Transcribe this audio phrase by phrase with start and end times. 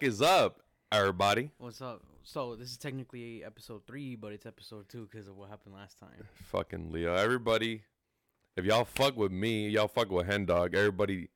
[0.00, 1.50] fuck is up, everybody?
[1.58, 2.02] What's up?
[2.22, 5.98] So this is technically episode three, but it's episode two because of what happened last
[5.98, 6.26] time.
[6.50, 7.14] Fucking Leo.
[7.14, 7.82] Everybody,
[8.56, 10.74] if y'all fuck with me, y'all fuck with Hen Dog.
[10.74, 11.28] Everybody,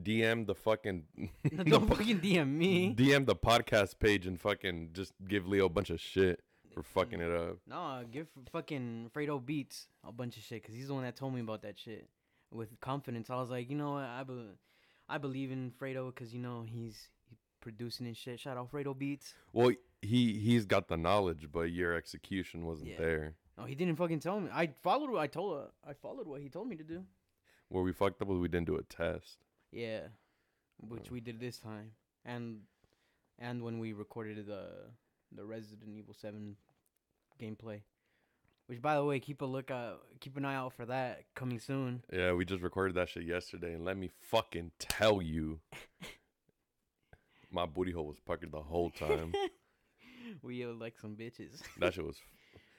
[0.00, 1.02] DM the fucking
[1.64, 2.94] Don't fucking DM me.
[2.94, 6.40] DM the podcast page and fucking just give Leo a bunch of shit
[6.72, 7.56] for fucking it up.
[7.66, 11.34] No, give fucking Fredo Beats a bunch of shit because he's the one that told
[11.34, 12.08] me about that shit
[12.52, 13.30] with confidence.
[13.30, 14.54] I was like, you know what, I be-
[15.08, 17.21] I believe in Fredo because you know he's he
[17.62, 18.38] producing and shit.
[18.40, 19.34] Shout out Fredo Beats.
[19.54, 22.98] Well, he he's got the knowledge, but your execution wasn't Yeah.
[22.98, 23.34] there.
[23.56, 24.50] No, he didn't fucking tell me.
[24.52, 25.56] I followed what I told.
[25.58, 27.04] Uh, I followed what he told me to do.
[27.68, 29.38] Where we fucked up was we didn't do a test.
[29.70, 30.08] Yeah,
[30.78, 31.12] which Oh.
[31.12, 31.92] we did this time,
[32.24, 32.60] and
[33.38, 34.90] and when we recorded the
[35.30, 36.56] the Resident Evil Seven
[37.40, 37.80] gameplay,
[38.66, 41.58] which by the way, keep a look out, keep an eye out for that coming
[41.58, 42.04] soon.
[42.12, 45.60] Yeah, we just recorded that shit yesterday, and let me fucking tell you,
[47.52, 49.32] my booty hole was puckered the whole time.
[50.42, 51.60] we yelled like some bitches.
[51.78, 52.16] that shit was,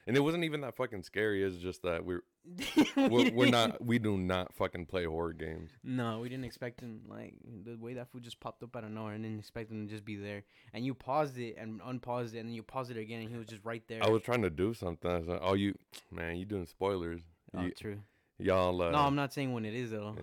[0.07, 1.43] and it wasn't even that fucking scary.
[1.43, 2.23] It's just that we're
[2.75, 5.71] We we're, we're didn't- not we do not fucking play horror games.
[5.83, 7.01] No, we didn't expect him.
[7.07, 7.35] Like
[7.65, 9.91] the way that food just popped up out of nowhere, and didn't expect him to
[9.91, 10.43] just be there.
[10.73, 13.37] And you paused it and unpaused it, and then you paused it again, and he
[13.37, 14.03] was just right there.
[14.03, 15.09] I was trying to do something.
[15.09, 15.73] I was like, "Oh, you
[16.11, 17.21] man, you doing spoilers?
[17.55, 17.99] oh, you, true.
[18.39, 20.15] y'all, uh, no, I'm not saying when it is though.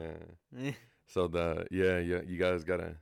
[0.56, 0.70] Yeah.
[1.12, 2.94] So the yeah yeah you guys gotta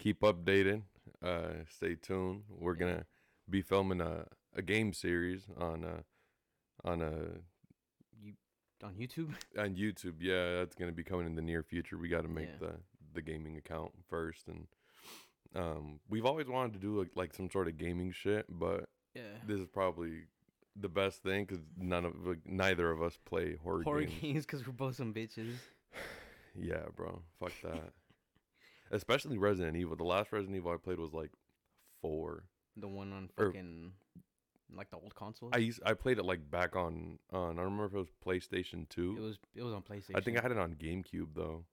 [0.00, 0.82] keep updated.
[1.22, 2.42] Uh, stay tuned.
[2.48, 3.04] We're gonna
[3.48, 6.02] be filming a a game series on uh
[6.84, 7.14] on a
[8.20, 8.32] you
[8.82, 9.34] on YouTube?
[9.58, 10.14] on YouTube.
[10.20, 11.96] Yeah, that's gonna be coming in the near future.
[11.98, 12.68] We got to make Yeah.
[12.68, 12.74] the
[13.12, 14.66] the gaming account first, and
[15.54, 19.22] um, we've always wanted to do like, like some sort of gaming shit, but Yeah.
[19.46, 20.26] this is probably
[20.76, 24.20] the best thing because none of like, neither of us play horror, horror games.
[24.20, 25.54] games because we're both some bitches.
[26.60, 27.92] Yeah, bro, fuck that.
[28.90, 29.96] Especially Resident Evil.
[29.96, 31.30] The last Resident Evil I played was like
[32.00, 32.44] four.
[32.76, 33.92] The one on Or- fucking
[34.72, 35.50] like the old console.
[35.52, 38.08] I used I played it like back on on I don't remember if it was
[38.24, 39.16] PlayStation Two.
[39.18, 40.16] it was it was on PlayStation.
[40.16, 41.64] I think I had it on GameCube though.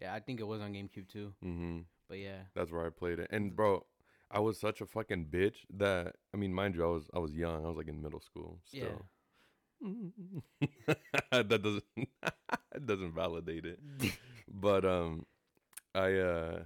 [0.00, 1.32] yeah, I think it was on GameCube too.
[1.42, 3.28] hmm But yeah, That's where I played it.
[3.30, 3.84] And bro,
[4.30, 7.32] I was such a fucking bitch that I mean, mind you, I was I was
[7.34, 7.64] young.
[7.64, 9.06] I was like in middle school still.
[11.32, 11.84] that doesn't
[12.22, 13.78] that doesn't validate it.
[14.50, 15.26] But um
[15.98, 16.62] I uh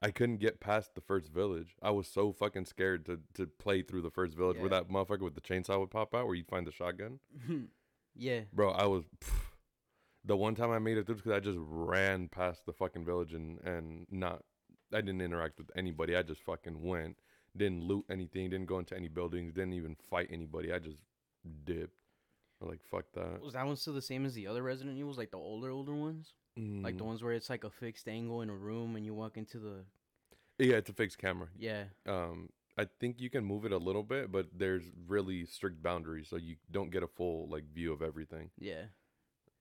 [0.00, 1.74] I couldn't get past the first village.
[1.82, 5.22] I was so fucking scared to to play through the first village where that motherfucker
[5.22, 7.18] with the chainsaw would pop out where you'd find the shotgun.
[8.14, 8.40] yeah.
[8.52, 9.04] Bro, I was
[10.24, 13.34] the one time I made it through because I just ran past the fucking village
[13.34, 14.42] and and not
[14.92, 16.16] I didn't interact with anybody.
[16.16, 17.18] I just fucking went.
[17.56, 20.72] Didn't loot anything, didn't go into any buildings, didn't even fight anybody.
[20.72, 21.02] I just
[21.64, 21.96] dipped.
[22.60, 23.42] I'm like fuck that.
[23.42, 25.94] Was that one still the same as the other Resident Evils, like the older older
[25.94, 26.34] ones,
[26.82, 29.14] like the Mm, ones where it's like a fixed angle in a room and you
[29.14, 29.84] walk into the
[30.58, 31.48] yeah, it's a fixed camera.
[31.56, 31.84] yeah.
[32.06, 36.28] Um, I think you can move it a little bit, but there's really strict boundaries,
[36.28, 38.50] so you don't get a full like view of everything.
[38.58, 38.84] Yeah.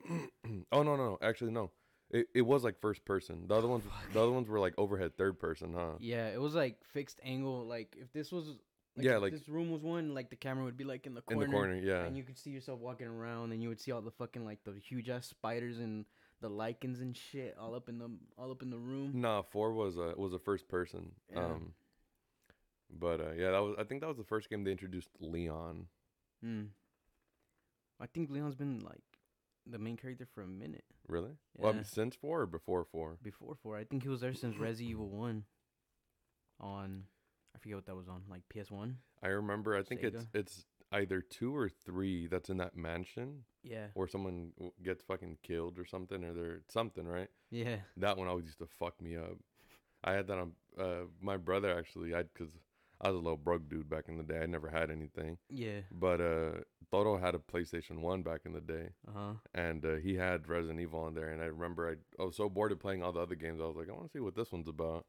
[0.09, 1.71] oh no, no, no, actually no.
[2.09, 3.47] It it was like first person.
[3.47, 3.83] The other ones,
[4.13, 5.93] the other ones were like overhead third person, huh?
[5.99, 7.65] Yeah, it was like fixed angle.
[7.65, 8.47] Like if this was,
[8.95, 11.13] like, Yeah, if like- this room was one, like the camera would be like in
[11.13, 12.05] the corner, In the corner, yeah.
[12.05, 14.63] and you could see yourself walking around, and you would see all the fucking like
[14.63, 16.05] the huge ass spiders and
[16.41, 19.21] the lickers and shit all up in the all up in the room.
[19.21, 21.11] Nah, four was a was a first person.
[21.31, 21.45] Yeah.
[21.45, 21.73] Um,
[22.89, 25.87] but uh, yeah, that was I think that was the first game they introduced Leon.
[26.43, 26.63] Hmm.
[27.99, 29.01] I think Leon's been like
[29.65, 31.31] the main character for a minute Really?
[31.55, 33.17] Well, I mean, since four or before four?
[33.23, 33.77] before four.
[33.77, 35.43] I think he was there since Resident Evil One.
[36.59, 37.03] On,
[37.55, 38.97] I forget what that was on, like PS One.
[39.23, 39.75] I remember.
[39.75, 43.87] I think it's it's either two or three that's in that mansion Yeah.
[43.95, 44.51] Or someone
[44.83, 47.29] gets fucking killed or something, or they're something, right?
[47.51, 47.77] Yeah.
[47.97, 49.37] That one always used to fuck me up.
[50.03, 52.13] I had that on uh, my brother actually.
[52.15, 52.53] I because
[53.01, 54.39] I was a little broke dude back in the day.
[54.41, 55.81] I never had anything, Yeah.
[55.91, 56.61] but uh,
[56.91, 58.89] Toto had a PlayStation One back in the day.
[59.07, 59.33] Uh huh.
[59.53, 61.29] and uh, he had Resident Evil on there.
[61.29, 63.59] And I remember I, I was so bored of playing all the other games.
[63.61, 65.05] I was like, I want to see what this one's about.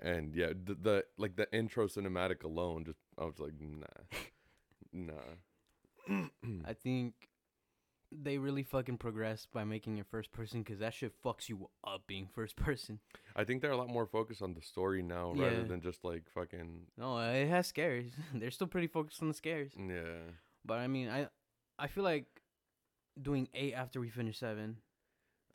[0.00, 3.86] And yeah, the, the like the intro cinematic alone, just I was like, nah,
[4.92, 5.12] nah.
[6.66, 7.14] I think
[8.10, 12.06] they really fucking progressed by making it first person because that shit fucks you up
[12.06, 13.00] being first person.
[13.36, 16.22] I think they're a lot more focused on the story now rather than just like
[16.34, 18.06] fucking No, it has scares.
[18.34, 19.72] They're still pretty focused on the scares.
[19.76, 20.32] yeah.
[20.64, 21.28] But I mean, I
[21.78, 22.24] I feel like
[23.20, 24.78] doing eight after we finish seven.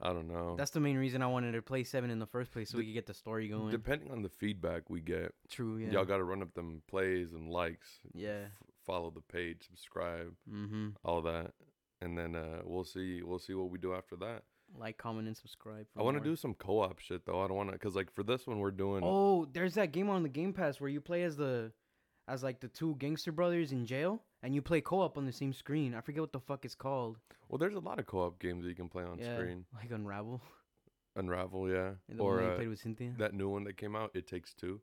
[0.01, 0.55] I don't know.
[0.57, 2.85] That's the main reason I wanted to play seven in the first place, so we
[2.85, 3.69] could get the story going.
[3.71, 5.77] Depending on the feedback we get, True.
[5.77, 5.91] Yeah.
[5.91, 7.87] y'all got to run up them plays and likes.
[8.13, 8.45] Yeah.
[8.45, 8.51] f-
[8.85, 10.89] follow the page, subscribe, mm-hmm.
[11.03, 11.51] all that,
[12.01, 13.21] and then uh, we'll see.
[13.23, 14.43] We'll see what we do after that.
[14.77, 15.85] Like, comment, and subscribe.
[15.93, 17.41] for I want to do some co-op shit though.
[17.41, 20.09] I don't want to cuz like for this one we're doing Oh, there's that game
[20.09, 21.71] on the Game Pass where you play as the,
[22.27, 25.53] as like the two gangster brothers in jail, and you play co-op on the same
[25.53, 25.93] screen.
[25.93, 27.17] I forget what the fuck it's called.
[27.49, 29.65] Well, there's a lot of co-op games that you can play on yeah, screen.
[29.75, 30.41] like Unravel.
[31.15, 31.91] Unravel, yeah.
[32.17, 33.13] Or one that you uh, played with Cynthia.
[33.19, 34.81] that new one that came out, It Takes Two.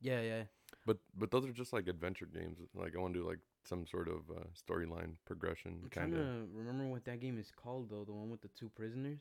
[0.00, 0.42] yeah, yeah.
[0.86, 2.58] But but those are just like adventure games.
[2.74, 6.20] Like I want to do like some sort of uh, storyline progression I'm trying kind
[6.20, 6.26] of.
[6.26, 8.04] to remember what that game is called though.
[8.04, 9.20] The one with the two prisoners.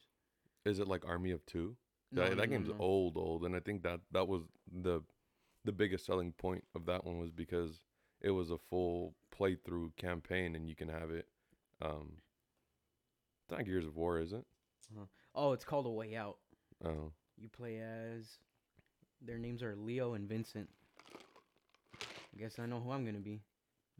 [0.66, 1.76] Is it like Army of Two?
[2.12, 2.76] No, that no, that game's no.
[2.80, 5.02] old, old, and I think that that was the
[5.64, 7.82] the biggest selling point of that one was because
[8.22, 11.28] it was a full playthrough campaign, and you can have it.
[11.82, 12.14] Um,
[13.44, 14.46] it's not Gears of War, is it?
[15.34, 16.38] Oh, it's called A Way Out.
[16.84, 18.26] Oh, You play as.
[19.22, 20.68] Their names are Leo and Vincent.
[22.36, 23.42] I guess I know who I'm gonna be.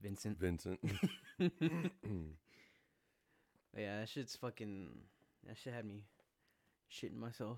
[0.02, 0.40] Vincent.
[0.40, 0.80] Vincent.
[3.78, 4.90] Yeah, that shit's fucking.
[5.48, 6.04] That shit had me
[6.92, 7.58] shitting myself.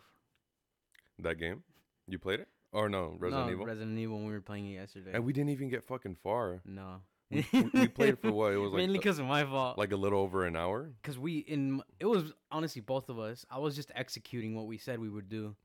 [1.20, 1.64] that game,
[2.08, 2.48] you played it?
[2.72, 3.66] Or no, Resident no, Evil.
[3.66, 5.12] Resident Evil when we were playing it yesterday.
[5.14, 6.62] and we didn't even get fucking far.
[6.66, 7.02] no.
[7.32, 8.54] We, we- played for what?
[8.54, 9.78] It was like mainly because of my fault.
[9.80, 10.92] like a little over an hour.
[11.02, 13.44] Because we in it was honestly both of us.
[13.50, 15.56] I was just executing what we said we would do.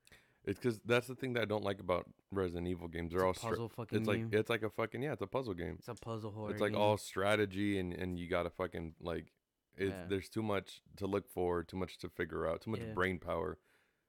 [0.48, 3.12] It's because that's the thing that I don't like about Resident Evil games.
[3.12, 4.38] They're It's all a stra- puzzle fucking It's like game.
[4.40, 5.76] it's like a fucking yeah, it's a puzzle game.
[5.78, 6.50] It's a puzzle horror.
[6.50, 6.80] it's like game.
[6.80, 9.32] all strategy and and you gotta fucking like
[9.76, 10.06] it's Yeah.
[10.08, 12.92] there's too much to look for, too much to figure out, too much Yeah.
[12.94, 13.58] brain power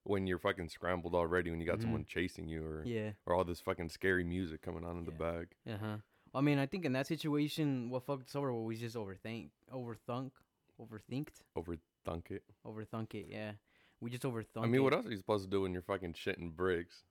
[0.03, 1.81] when you're fucking scrambled already when you got Mhm.
[1.83, 3.11] someone chasing you or Yeah.
[3.25, 5.17] or all this fucking scary music coming on in the Yeah.
[5.17, 5.55] bag.
[5.67, 5.97] Uh huh.
[6.33, 9.49] I mean, I think in that situation, what fucked us over was we just overthink,
[9.71, 10.31] overthunk,
[10.79, 12.43] overthinked, Overthunk it.
[12.65, 13.27] overthunk it.
[13.29, 13.53] Yeah,
[14.01, 14.63] we just overthunk.
[14.63, 17.03] I mean, what else are you supposed to do when you're fucking shitting bricks?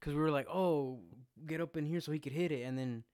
[0.00, 0.98] Cause we were like, oh,
[1.46, 3.04] get up in here so he could hit it, and then,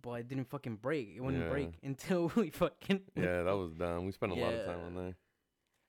[0.00, 1.12] boy, it didn't fucking break.
[1.16, 3.00] It wouldn't break until we fucking.
[3.16, 4.06] Yeah, that was dumb.
[4.06, 5.00] We spent a lot of time on Yeah.
[5.02, 5.16] there.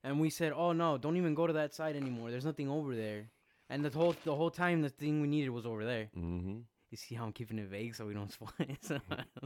[0.03, 2.31] And we said, oh no, don't even go to that side anymore.
[2.31, 3.29] There's nothing over there.
[3.69, 6.09] And the whole the whole time, the thing we needed was over there.
[6.17, 6.57] Mm-hmm.
[6.89, 8.79] You see how I'm keeping it vague so we don't spoil it.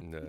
[0.02, 0.20] Yeah.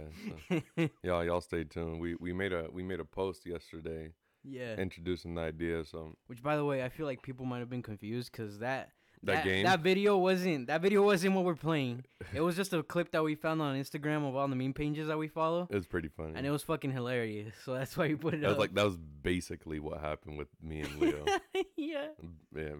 [0.77, 2.01] so- Y'all, y'all stay tuned.
[2.01, 4.13] We we made a we made a post yesterday
[4.49, 4.77] yeah.
[4.77, 5.85] introducing the idea.
[5.85, 8.91] So Which, by the way, I feel like people might have been confused because that
[9.23, 9.65] That game?
[9.65, 12.05] that video wasn't that video wasn't what we're playing.
[12.33, 15.09] It was just a clip that we found on Instagram of all the meme pages
[15.09, 16.33] that we follow, it was pretty funny.
[16.37, 17.55] and it was fucking hilarious.
[17.65, 18.61] So that's why we put it that was up.
[18.61, 21.25] like that was basically what happened with me and Leo.
[21.77, 22.09] yeah,
[22.55, 22.77] yeah,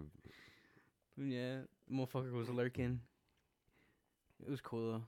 [1.17, 1.57] yeah.
[1.91, 3.01] Motherfucker was lurking.
[4.45, 5.03] It was cool though.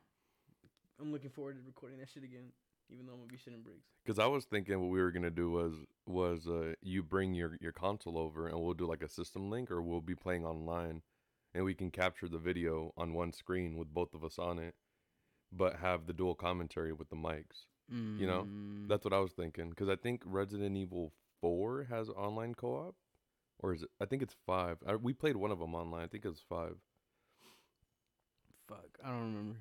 [0.99, 2.51] I'm looking forward to recording that shit again,
[2.91, 3.88] even though I'm gonna be shitting bricks.
[4.03, 5.74] because I was thinking what we were gonna do was
[6.05, 9.69] was uh, you bring your your console over and we'll do like a system link
[9.72, 11.01] or we'll be playing online,
[11.53, 14.74] and we can capture the video on one screen with both of us on it,
[15.51, 17.65] but have the dual commentary with the mics.
[18.17, 22.10] You know, Mm, That's what I was thinking because I think Resident Evil Four has
[22.10, 22.96] online co-op,
[23.60, 23.89] or is it?
[24.01, 24.77] I think it's five.
[24.86, 26.03] I, we played one of them online.
[26.03, 26.75] I think it was five.
[28.67, 28.98] fuck.
[29.03, 29.58] I don't remember.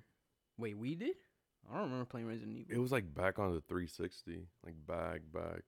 [0.59, 1.17] Wait, we did?
[1.71, 2.75] I don't remember playing Resident Evil.
[2.75, 5.63] It was like back on the 360, like back back.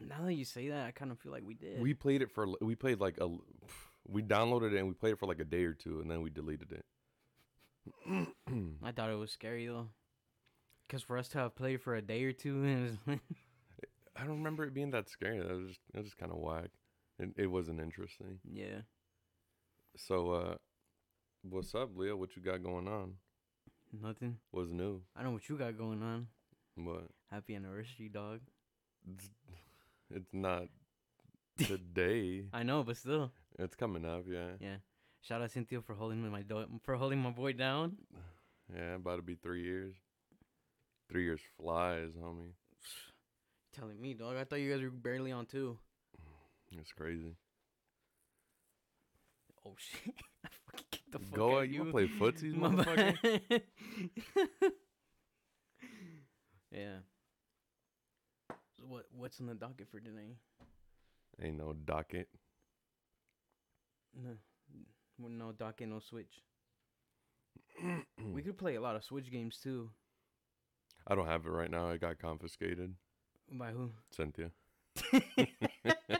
[0.00, 1.80] Now that you say that, I kind of feel like we did.
[1.80, 3.28] We played it for we played like a
[4.08, 6.22] we downloaded it and we played it for like a day or two and then
[6.22, 6.84] we deleted it.
[8.82, 9.88] I thought it was scary though,
[10.86, 13.18] because for us to have played for a day or two, it was
[14.16, 15.38] I don't remember it being that scary.
[15.38, 16.70] That was just it was just kind of whack.
[17.18, 18.38] It, it wasn't interesting.
[18.50, 18.80] yeah.
[19.96, 20.54] So uh,
[21.42, 22.16] what's up, Leo?
[22.16, 23.14] What you got going on?
[23.92, 24.36] Nothing.
[24.50, 25.02] What's new?
[25.16, 26.28] I know what you got going on.
[26.76, 27.08] What?
[27.30, 28.40] Happy anniversary, dog.
[29.12, 29.28] It's,
[30.14, 30.64] it's not
[31.58, 32.44] today.
[32.52, 34.52] I know, but still, It's coming up, yeah.
[34.60, 34.76] yeah.
[35.22, 37.96] Shout out Cynthia for holding my do- for holding my boy down.
[38.74, 39.94] Yeah, about to be three years.
[41.10, 42.52] Three years flies, homie.
[43.76, 44.36] Telling me, dog.
[44.36, 45.76] I thought you guys were barely on two.
[46.78, 47.34] It's crazy.
[49.66, 50.14] Oh shit!
[50.44, 51.90] I fucking the fuck Go out out, you you.
[51.90, 53.16] play footsie, motherfucker?
[56.72, 56.98] yeah.
[58.76, 60.36] So what what's on the docket for today?
[61.42, 62.28] Ain't no docket.
[64.14, 64.36] No,
[65.18, 66.42] no docket, no switch.
[68.32, 69.90] we could play a lot of switch games too.
[71.06, 71.88] I don't have it right now.
[71.88, 72.94] I got confiscated.
[73.52, 73.90] By who?
[74.10, 74.50] Cynthia.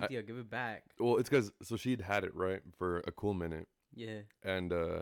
[0.00, 0.84] Cynthia, give it back.
[0.98, 4.20] Well, it's because so she'd had it right for a cool minute, Yeah.
[4.42, 5.00] and uh,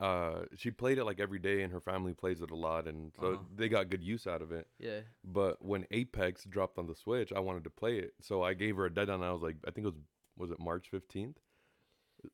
[0.00, 3.12] uh, she played it like every day, and her family plays it a lot, and
[3.20, 3.42] so Uh-huh.
[3.54, 4.66] they got good use out of it.
[4.78, 5.00] Yeah.
[5.24, 8.76] But when Apex dropped on the Switch, I wanted to play it, so I gave
[8.76, 9.22] her a deadline.
[9.22, 10.00] I was like, I think it was
[10.36, 11.36] was it March fifteenth?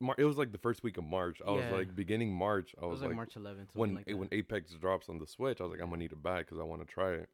[0.00, 1.40] Mar- it was like the first week of March.
[1.46, 2.74] I was like beginning March.
[2.80, 3.68] I was, was like, like, March 11th.
[3.74, 6.22] when like when Apex drops on the Switch, I was like, I'm gonna need it
[6.22, 7.28] back because I want to try it.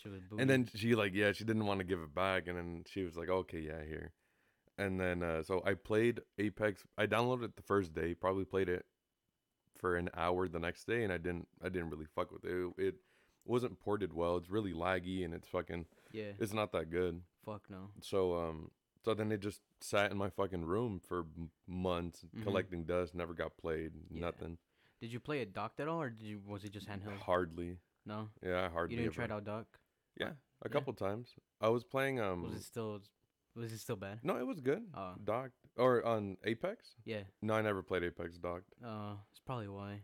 [0.00, 2.56] Shit was And then she like yeah, she didn't want to give it back, and
[2.56, 4.12] then she was like, okay, yeah, here.
[4.78, 6.82] And then uh, so I played Apex.
[6.96, 8.86] I downloaded it the first day, probably played it
[9.78, 12.50] for an hour the next day, and I didn't I didn't really fuck with it.
[12.78, 12.94] It, it
[13.44, 14.36] wasn't ported well.
[14.36, 17.20] It's really laggy, and it's fucking yeah, it's not that good.
[17.44, 17.90] fuck no.
[18.00, 18.70] So um,
[19.04, 21.26] so then it just sat in my fucking room for
[21.68, 22.42] months, Mhm.
[22.44, 23.14] collecting dust.
[23.14, 23.92] Never got played.
[24.10, 24.20] Yeah.
[24.20, 24.58] Nothing.
[25.00, 27.18] Did you play it docked at all, or did you was it just handheld?
[27.18, 27.78] Hardly.
[28.06, 28.96] No, Yeah, hardly.
[28.96, 29.66] you didn't try it out dock.
[30.18, 30.28] Yeah,
[30.62, 30.68] a Yeah.
[30.68, 31.34] couple times.
[31.60, 32.20] I was playing.
[32.20, 33.00] Um, Was it still?
[33.54, 34.20] Was it still bad?
[34.22, 34.82] no, it was good.
[34.94, 35.14] Oh.
[35.22, 36.94] Docked or on Apex.
[37.04, 37.22] Yeah.
[37.42, 38.72] No, I never played Apex docked.
[38.84, 40.00] Uh, it's probably why.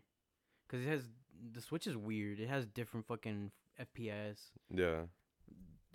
[0.68, 1.08] Cause it has
[1.52, 2.40] the Switch is weird.
[2.40, 3.50] It has different fucking
[3.80, 4.36] FPS.
[4.74, 5.02] Yeah.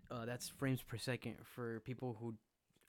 [0.10, 2.34] Uh, that's frames per second for people who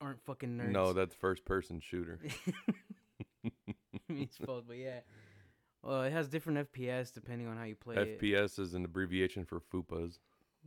[0.00, 0.70] aren't fucking nerds.
[0.70, 2.18] No, that's first person shooter.
[4.08, 5.00] it's both, but yeah.
[5.82, 8.20] Well, it has different FPS depending on how you play it.
[8.20, 10.18] FPS is an abbreviation for FUPAs.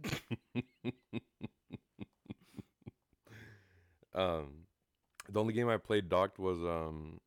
[4.13, 4.65] um,
[5.29, 7.19] the only game I played docked was um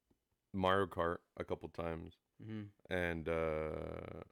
[0.52, 4.22] Mario Kart a couple times, hmm and uh,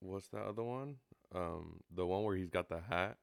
[0.00, 0.96] what's that other one?
[1.34, 3.16] Um, the one where he's got the hat,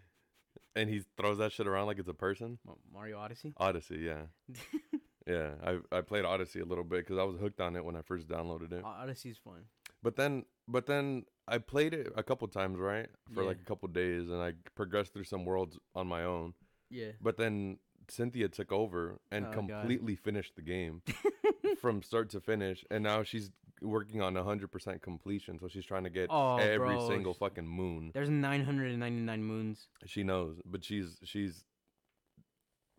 [0.76, 2.58] and he throws that shit around like it's a person.
[2.92, 3.54] Mario Odyssey.
[3.56, 4.22] Odyssey, yeah,
[5.26, 5.50] yeah.
[5.64, 8.02] I I played Odyssey a little bit because I was hooked on it when I
[8.02, 8.84] first downloaded it.
[8.84, 9.64] Odyssey's fun.
[10.02, 13.88] But then, but then I played it a couple times, right, for like a couple
[13.88, 16.54] days, and I progressed through some worlds on my own.
[16.90, 17.12] Yeah.
[17.20, 17.78] But then
[18.08, 19.56] Cynthia took over and Oh, God.
[19.68, 21.02] completely finished the game
[21.80, 23.50] from start to finish, and now she's
[23.82, 25.58] working on hundred percent completion.
[25.58, 28.10] So she's trying to get Oh, every bro, single fucking moon.
[28.14, 29.88] There's 999 moons.
[30.06, 31.64] She knows, but she's she's.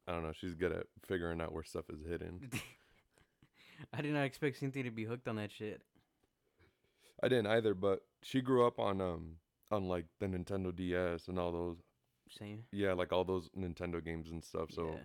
[0.07, 0.33] I don't know.
[0.33, 2.49] She's good at figuring out where stuff is hidden.
[3.93, 5.81] I did not expect Cynthia to be hooked on that shit.
[7.23, 9.37] I didn't either, but she grew up on um
[9.69, 11.77] on like the Nintendo DS and all those
[12.29, 12.63] Same.
[12.71, 14.71] yeah, like all those Nintendo games and stuff.
[14.71, 14.99] So yeah.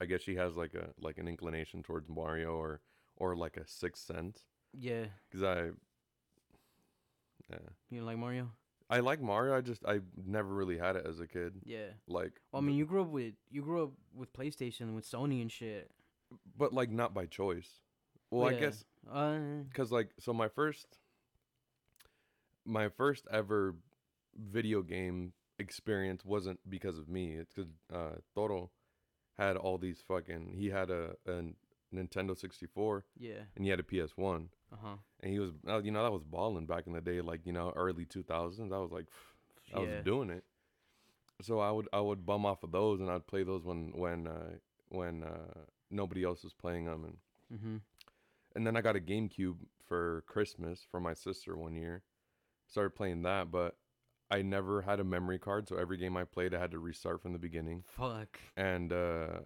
[0.00, 2.80] I guess she has like a like an inclination towards Mario or
[3.16, 4.44] or like a sixth sense.
[4.78, 5.06] Yeah.
[5.32, 5.70] Cause I
[7.50, 7.58] yeah
[7.90, 8.50] You like Mario?
[8.90, 9.56] I like Mario.
[9.56, 11.54] I just I never really had it as a kid.
[11.64, 11.88] Yeah.
[12.06, 15.40] Like Well, I mean, you grew up with you grew up with PlayStation with Sony
[15.42, 15.90] and shit.
[16.56, 17.80] but like not by choice.
[18.30, 18.60] Well, I Yeah.
[18.60, 19.38] guess Uh,
[19.68, 20.98] because like so my first
[22.64, 23.74] my first ever
[24.36, 28.70] video game experience wasn't because of me it's because uh toro
[29.38, 31.42] had all these fucking he had a, a
[31.94, 33.32] nintendo 64 yeah.
[33.54, 34.96] and he had a ps1 Uh huh.
[35.20, 37.52] and he was uh, you know that was balling back in the day like you
[37.52, 39.06] know early 2000s i was like
[39.74, 40.02] i was Yeah.
[40.02, 40.44] doing it
[41.42, 44.26] so i would i would bum off of those and i'd play those when when
[44.26, 44.54] uh
[44.88, 47.16] when uh nobody else was playing them and
[47.52, 47.80] Mhm.
[48.56, 52.02] and then I got a GameCube for Christmas for my sister one year.
[52.68, 53.76] Started playing that, but
[54.30, 57.22] I never had a memory card, so every game I played, I had to restart
[57.22, 57.84] from the beginning.
[57.86, 58.38] Fuck.
[58.56, 59.40] And uh,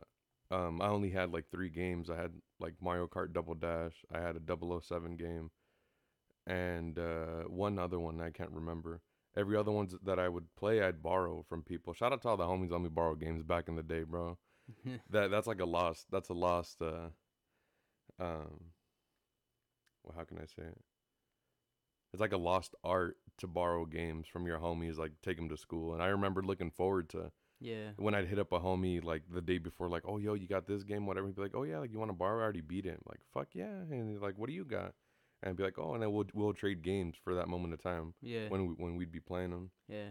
[0.51, 2.11] um, I only had like three games.
[2.11, 4.05] I had like Mario Kart Double Dash.
[4.13, 5.51] I had a 007 game,
[6.47, 9.03] and uh, one other one I can't remember.
[9.37, 11.93] Every other ones that I would play, I'd borrow from people.
[11.93, 14.39] Shout out to all the homies on me borrow games back in the day, bro
[15.11, 17.09] that that's like a lost that's a lost uh
[18.21, 18.73] um
[20.03, 20.79] well how can i say it
[22.13, 25.57] it's like a lost art to borrow games from your homies like take them to
[25.57, 27.91] school and i remember looking forward to yeah.
[27.97, 30.67] when i'd hit up a homie like the day before like oh yo you got
[30.67, 32.61] this game whatever he'd be like oh yeah like you want to borrow i already
[32.61, 34.95] beat it I'm like fuck yeah and he's like what do you got
[35.43, 37.83] and I'd be like oh and then we'll we'll trade games for that moment of
[37.83, 38.49] time Yeah.
[38.49, 40.11] when we when we'd be playing them yeah.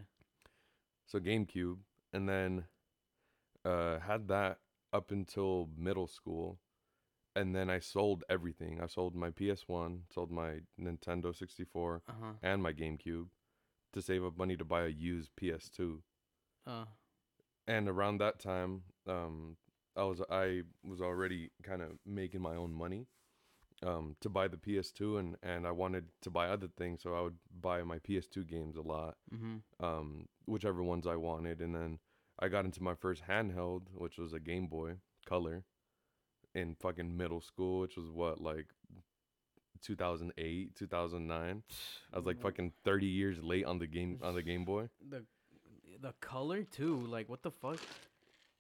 [1.06, 1.77] so GameCube,
[2.13, 2.66] and then
[3.66, 4.60] uh, had that
[4.94, 6.60] up until middle school,
[7.38, 8.82] and then I sold everything.
[8.82, 12.34] I sold my PS1, sold my Nintendo 64, Uh huh.
[12.41, 13.27] and my GameCube
[13.94, 16.01] to save up money to buy a used PS2.
[16.65, 16.86] Uh.
[17.67, 19.58] And around that time, um,
[19.96, 23.08] I was I was already kind of making my own money
[23.84, 27.22] um, to buy the PS2, and and I wanted to buy other things, so I
[27.22, 29.62] would buy my PS2 games a lot Mhm.
[29.79, 32.00] um, whichever ones I wanted, and then
[32.39, 35.63] I got into my first handheld, which was a Game Boy Color,
[36.58, 38.66] in fucking middle school, which was what like
[39.82, 41.64] 2008, 2009.
[42.12, 44.90] I was like fucking 30 years late on the game on the Game Boy.
[45.10, 45.24] the
[46.02, 46.98] the color too.
[47.08, 47.80] Like what the fuck?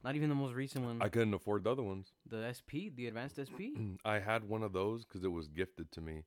[0.03, 1.01] Not even the most recent one.
[1.01, 2.13] I couldn't afford the other ones.
[2.29, 3.73] the SP, the advanced SP.
[4.05, 6.23] I had one of those because it was gifted to me,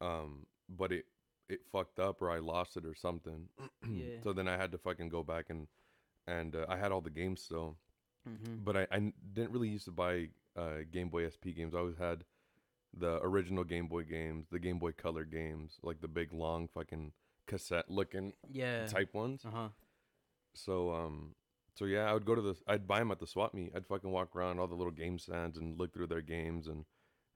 [0.00, 1.06] um, but it
[1.48, 3.48] it fucked up or I lost it or something.
[3.88, 4.20] Yeah.
[4.22, 5.66] So then I had to fucking go back and
[6.26, 7.76] and uh, I had all the games still.
[8.28, 8.56] Mm-hmm.
[8.64, 11.74] but I, I didn't really used to buy uh, Game Boy SP games.
[11.74, 12.24] I always had
[12.96, 17.12] the original Game Boy games, the Game Boy Color games, like the big long fucking
[17.46, 18.86] cassette looking Yeah.
[18.86, 19.44] type ones.
[19.44, 19.68] Uh huh.
[20.54, 21.34] So um,
[21.74, 22.54] so yeah, I would go to the.
[22.66, 23.72] I'd buy them at the swap meet.
[23.74, 26.84] I'd fucking walk around all the little game stands and look through their games and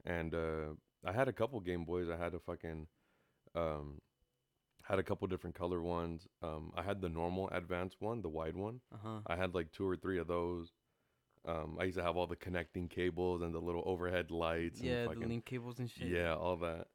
[0.04, 0.74] and uh,
[1.04, 2.08] I had a couple Game Boys.
[2.10, 2.86] I had a fucking
[3.54, 4.00] um,
[4.84, 6.26] had a couple different color ones.
[6.42, 8.80] Um, I had the normal advanced one, the wide one.
[8.92, 9.18] Uh huh.
[9.26, 10.72] I had like two or three of those.
[11.46, 14.80] Um, I used to have all the connecting cables and the little overhead lights.
[14.80, 16.08] Yeah, and the link cables and shit.
[16.08, 16.86] yeah, all that.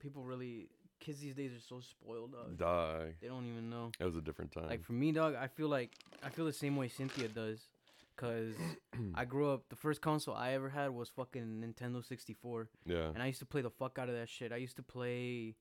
[0.00, 0.68] People really,
[1.00, 2.56] kids these days are so spoiled, dog.
[2.56, 3.14] Die.
[3.20, 3.90] They don't even know.
[3.98, 4.68] It was a different time.
[4.68, 5.92] Like for me, dog, I feel like
[6.22, 7.60] I feel the same way Cynthia does,
[8.16, 8.54] cause
[9.14, 9.68] I grew up.
[9.68, 13.10] The first console I ever had was fucking Nintendo 64, yeah.
[13.14, 14.52] and I used to play the fuck out of that shit.
[14.52, 15.54] I used to play.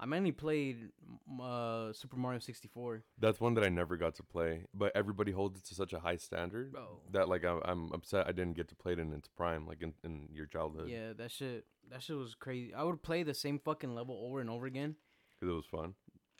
[0.00, 0.90] I mainly played
[1.30, 3.04] m- uh, Super Mario 64.
[3.18, 6.00] That's one that I never got to play, but everybody holds it to such a
[6.00, 7.00] high standard Bro.
[7.12, 9.82] that like I, I'm upset I didn't get to play it in its prime, like
[9.82, 11.66] in, in your childhood, Yeah, that shit.
[11.90, 12.72] That shit was crazy.
[12.74, 14.96] I would play the same fucking level over and over again.
[15.38, 15.94] because it was fun.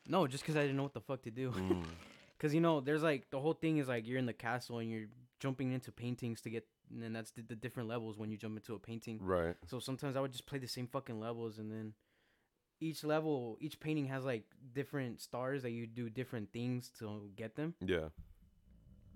[0.06, 1.50] No, just because I didn't know what the fuck to do.
[1.50, 1.84] Mm.
[2.36, 4.90] Because you know, there's like the whole thing is like you're in the castle and
[4.90, 5.06] you're
[5.38, 8.74] jumping into paintings to get, and that's the, the different levels when you jump into
[8.74, 9.18] a painting.
[9.22, 9.54] right.
[9.66, 11.94] So sometimes I would just play the same fucking levels, and then
[12.80, 17.54] each level, each painting has like different stars that you do different things to get
[17.56, 17.74] them.
[17.80, 18.08] Yeah.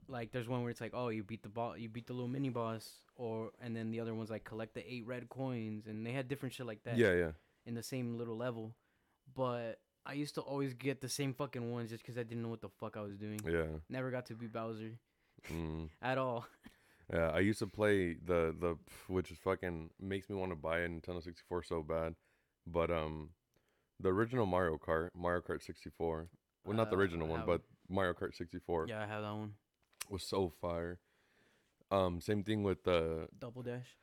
[0.08, 2.28] Like there's one where it's like, oh, you beat the boss, you beat the little
[2.28, 6.06] mini boss, or and then the other one's like collect the eight red coins, and
[6.06, 7.12] they had different shit like that Yeah.
[7.14, 7.30] Yeah.
[7.66, 8.74] in the same little level.
[9.34, 12.48] But I used to always get the same fucking ones just because I didn't know
[12.48, 13.40] what the fuck I was doing.
[13.46, 13.66] Yeah.
[13.90, 14.92] Never got to be Bowser
[15.52, 15.88] Mm.
[16.02, 16.46] at all.
[17.12, 18.76] Yeah, I used to play the the
[19.08, 22.14] which is fucking makes me want to buy a Nintendo 64 so bad,
[22.66, 23.30] but um,
[24.00, 26.28] the original Mario Kart, Mario Kart 64,
[26.64, 29.54] well not the Uh, original one, but Mario Kart 64 Yeah, I have that one.
[30.08, 31.00] was so fire.
[31.90, 33.96] Um, same thing with the Double Dash.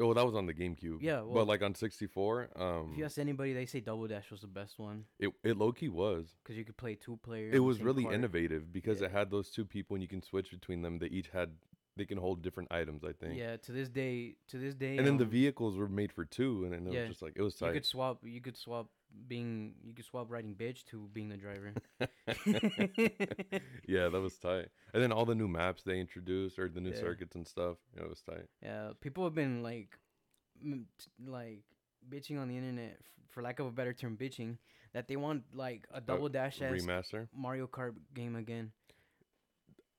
[0.00, 0.98] oh that was on the GameCube.
[1.00, 4.30] Yeah, well- but like on 64, um, If you ask anybody, they say Double Dash
[4.30, 6.36] was the best one it it low key was.
[6.42, 7.54] because you could play two players.
[7.54, 10.82] It was really innovative because it had those two people and you can switch between
[10.82, 10.98] them.
[10.98, 11.56] They each had
[11.96, 13.36] they can hold different items, I think.
[13.36, 14.96] Yeah, to this day, to this day.
[14.96, 17.00] And then the um, vehicles were made for two, and then it Yeah.
[17.00, 17.66] was just like it was tight.
[17.66, 17.78] You tight.
[17.80, 18.24] could swap.
[18.24, 18.88] You could swap
[19.28, 19.74] being.
[19.84, 21.72] You could swap riding bitch to being the driver.
[23.86, 24.68] yeah, that was tight.
[24.94, 27.00] And then all the new maps they introduced or the new Yeah.
[27.00, 27.76] circuits and stuff.
[27.96, 28.46] Yeah, it was tight.
[28.62, 29.98] Yeah, people have been like,
[31.24, 31.62] like
[32.08, 32.98] bitching on the internet,
[33.30, 34.58] for lack of a better term, bitching
[34.92, 37.28] that they want like a double dash as Remaster.
[37.34, 38.72] Mario Kart game again.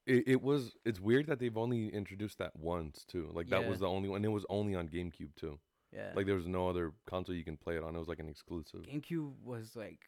[0.08, 0.74] It, it was.
[0.84, 3.30] It's weird that they've only introduced that once too.
[3.34, 3.70] Like that Yeah.
[3.70, 4.26] was the only one.
[4.26, 5.60] It was only on GameCube too.
[5.94, 7.96] Yeah, Like there was no other console you can play it on.
[7.96, 8.82] It was like an exclusive.
[8.82, 10.00] GameCube was like,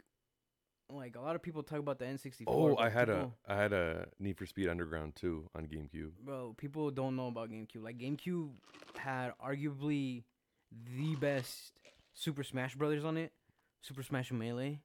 [0.90, 2.44] like a lot of people talk about the N64.
[2.48, 6.12] Oh, I had people, a I had a Need for Speed Underground too on GameCube.
[6.24, 6.54] bro.
[6.58, 7.84] People don't know about GameCube.
[7.84, 8.52] Like GameCube
[8.98, 10.24] had arguably
[10.96, 11.74] the best
[12.14, 13.34] Super Smash Brothers on it.
[13.82, 14.80] Super Smash Melee,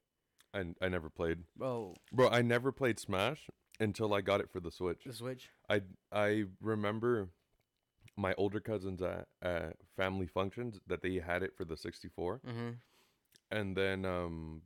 [0.53, 1.39] I I never played.
[1.55, 1.95] bro.
[2.11, 5.03] Bro, I never played Smash until I got it for the Switch.
[5.05, 5.49] The Switch.
[5.69, 5.81] I
[6.11, 7.29] I remember
[8.25, 12.69] my older cousins at, at family functions that they had it for the 64 Mm-hmm.
[13.57, 14.61] and then um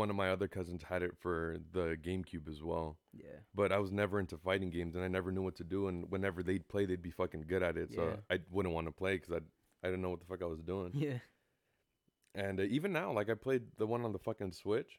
[0.00, 2.96] one of my other cousins had it for the GameCube as well.
[3.12, 3.38] Yeah.
[3.54, 6.10] But I was never into fighting games and I never knew what to do and
[6.10, 7.88] whenever they'd play they'd be fucking good at it.
[7.94, 8.16] So Yeah.
[8.34, 9.40] I wouldn't want to play cuz I
[9.84, 10.92] I didn't know what the fuck I was doing.
[10.94, 11.18] Yeah.
[12.34, 14.98] And uh, even now like I played the one on the fucking Switch.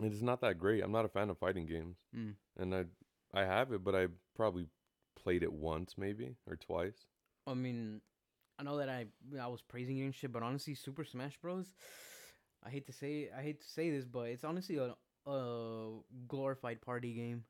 [0.00, 0.82] It is not that great.
[0.82, 1.98] I'm not a fan of fighting games.
[2.16, 2.34] Mm.
[2.60, 2.84] And I
[3.34, 4.66] I have it but I probably
[5.16, 7.06] played it once maybe or twice.
[7.46, 8.00] I mean,
[8.58, 9.06] I know that I
[9.40, 11.66] I was praising it and shit, but honestly, Super Smash Bros.
[12.64, 14.94] I hate to say I hate to say this, but it's honestly a
[15.28, 15.98] a
[16.28, 17.44] glorified party game.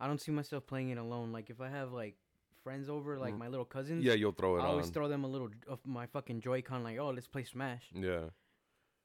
[0.00, 1.32] I don't see myself playing it alone.
[1.32, 2.16] Like if I have like
[2.62, 3.38] friends over, like Mm.
[3.38, 4.92] my little cousins, Yeah, you'll throw it I always on.
[4.92, 6.82] throw them a little of my fucking Joy-Con.
[6.84, 7.84] Like, oh, let's play Smash.
[7.94, 8.30] yeah.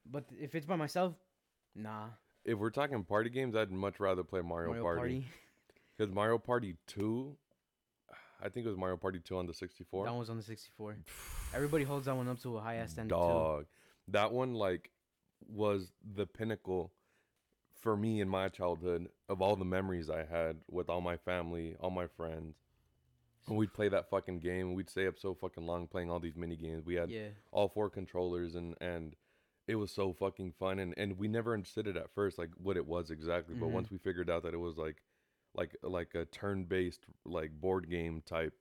[0.05, 1.13] But if it's by myself,
[1.75, 2.09] nah.
[2.45, 4.99] If we're talking party games, I'd much rather play Mario, Mario Party.
[4.99, 5.27] Party.
[5.97, 7.35] Because Mario Party 2,
[8.41, 10.05] I think it was Mario Party 2 on the 64.
[10.05, 10.97] That one was on the 64.
[11.53, 13.19] Everybody holds that one up to a high ass standard too.
[13.19, 13.65] Dog.
[14.09, 14.91] That one, like,
[15.47, 16.91] was the pinnacle
[17.79, 21.75] for me in my childhood of all the memories I had with all my family,
[21.79, 22.55] all my friends.
[23.47, 24.73] And we'd play that fucking game.
[24.73, 26.85] We'd stay up so fucking long playing all these mini games.
[26.85, 27.27] We had Yeah.
[27.51, 29.17] all four controllers and and
[29.67, 32.75] it was so fucking fun and and we never understood it at first like what
[32.77, 33.71] it was exactly but Mhm.
[33.71, 35.01] once we figured out that it was like
[35.55, 38.53] like like a turn-based like board game type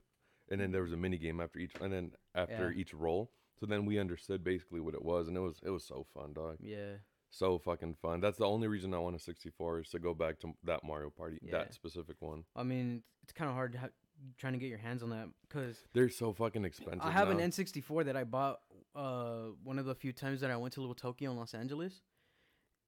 [0.50, 2.78] and then there was a mini game after each and then after Yeah.
[2.81, 5.85] each roll so then we understood basically what it was and it was it was
[5.85, 6.96] so fun dog Yeah.
[7.31, 10.38] so fucking fun that's the only reason i want a 64 is to go back
[10.40, 11.52] to that mario party Yeah.
[11.59, 13.88] that specific one I mean, it's kind of hard to ha-
[14.37, 17.38] trying to get your hands on that because they're so fucking expensive I have an.
[17.38, 18.61] N64 that I bought
[18.94, 22.02] uh one of the few times that I went to Little Tokyo in Los Angeles,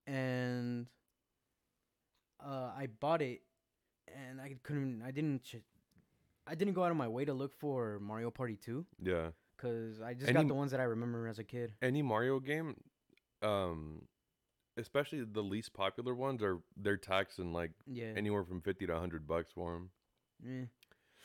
[0.05, 0.85] and
[2.45, 3.41] uh, I bought it,
[4.15, 5.01] and I couldn't.
[5.01, 5.43] I didn't.
[5.43, 5.63] Ch-
[6.47, 9.31] I didn't go out of my way to look for Mario Party 2 Yeah.
[9.57, 11.73] because I just Any- got the ones that I remember as a kid.
[11.81, 12.75] Any Mario game,
[13.41, 14.07] um,
[14.77, 18.13] especially the least popular ones, are they're taxing like Yeah.
[18.15, 19.91] anywhere from fifty to hundred bucks for them.
[20.43, 20.65] Yeah.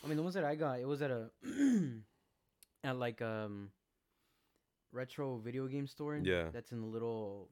[0.02, 1.30] I mean, the ones that I got, it was at a
[2.84, 3.70] at like um
[4.92, 6.16] retro video game store.
[6.16, 6.48] Yeah.
[6.50, 7.50] That's in the little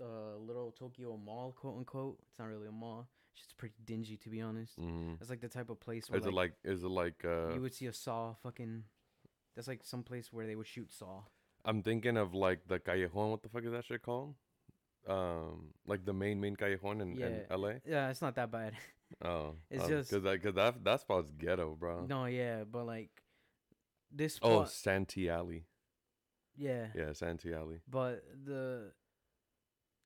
[0.00, 2.18] uh little Tokyo mall, quote unquote.
[2.28, 3.08] It's not really a mall.
[3.36, 4.78] It's pretty dingy, to be honest.
[4.78, 5.14] Mm-hmm.
[5.18, 6.52] That's like the type of place where Is it like?
[6.64, 7.24] Is it like?
[7.24, 8.84] Uh, you would see a saw fucking.
[9.56, 11.22] That's like some place where they would shoot saw.
[11.64, 13.30] I'm thinking of like the callejon.
[13.30, 14.34] What the fuck is that shit called?
[15.08, 17.80] Um, like the main main callejon in, in L.A.
[17.86, 18.72] Yeah, it's not that bad.
[19.22, 22.06] Oh, It's oh, just- cause that cause that that spot's ghetto, bro.
[22.06, 23.10] no, yeah, but like
[24.10, 25.66] this oh, spot, Santee Alley.
[26.56, 26.86] yeah.
[26.96, 27.80] Yeah, Santee Alley.
[27.88, 28.92] But the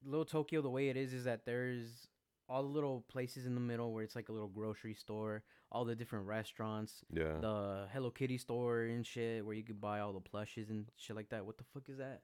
[0.05, 2.09] little Tokyo, the way it is, is that there's
[2.49, 5.85] all the little places in the middle where it's like a little grocery store, all
[5.85, 7.39] the different restaurants, Yeah.
[7.41, 11.15] the Hello Kitty store and shit, where you could buy all the plushes and shit
[11.15, 11.45] like that.
[11.45, 12.23] What the fuck is that?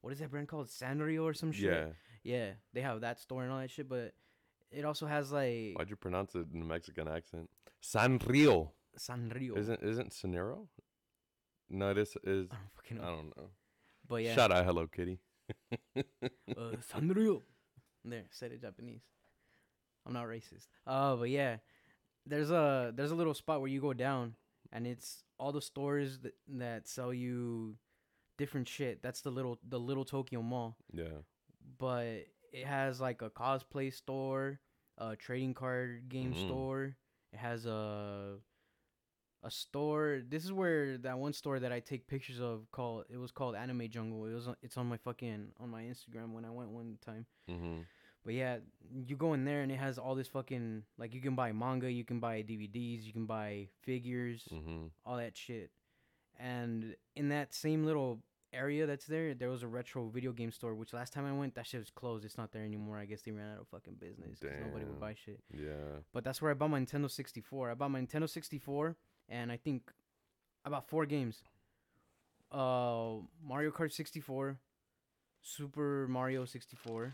[0.00, 0.68] What is that brand called?
[0.68, 1.64] Sanrio or some shit?
[1.72, 1.86] yeah.
[2.22, 4.14] Yeah, they have that store and all that shit, but
[4.72, 7.48] it also has like Why'd you pronounce it in a Mexican accent?
[7.82, 8.70] Sanrio.
[8.98, 9.56] Sanrio.
[9.58, 10.66] Isn't isn't Sonero?
[11.68, 13.16] No, it is is I don't fucking I know.
[13.16, 13.50] don't know.
[14.08, 15.20] But yeah, Shout out Hello Kitty.
[15.96, 16.02] uh,
[16.92, 17.42] Sanrio.
[18.04, 19.02] There, said it Japanese.
[20.06, 20.68] I'm not racist.
[20.86, 21.56] Uh, but yeah,
[22.26, 24.34] there's a there's a little spot where you go down,
[24.72, 27.76] and it's all the stores that that sell you
[28.38, 29.02] different shit.
[29.02, 30.76] That's the little the little Tokyo Mall.
[30.92, 31.22] Yeah.
[31.78, 34.60] But it has like a cosplay store,
[34.98, 36.46] a trading card game Mhm.
[36.46, 36.96] store.
[37.32, 38.38] It has a
[39.42, 40.22] a store.
[40.26, 43.54] This is where that one store that I take pictures of called it was called
[43.54, 44.24] Anime Jungle.
[44.26, 47.26] It was it's on my fucking on my Instagram when I went one time.
[47.50, 47.80] Mm-hmm.
[48.26, 48.58] But yeah,
[49.06, 51.90] you go in there and it has all this fucking like you can buy manga,
[51.90, 54.86] you can buy DVDs, you can buy figures, Mm-hmm.
[55.06, 55.70] all that shit.
[56.38, 58.18] And in that same little
[58.52, 60.74] area that's there, there was a retro video game store.
[60.74, 62.24] Which last time I went, that shit was closed.
[62.24, 62.98] It's not there anymore.
[62.98, 65.40] I guess they ran out of fucking business because nobody would buy shit.
[65.56, 66.00] Yeah.
[66.12, 67.70] But that's where I bought my Nintendo 64.
[67.70, 68.96] I bought my Nintendo 64,
[69.28, 69.90] and I think
[70.64, 71.42] I bought four games.
[72.52, 74.58] Uh, Mario Kart 64,
[75.42, 77.12] Super Mario 64.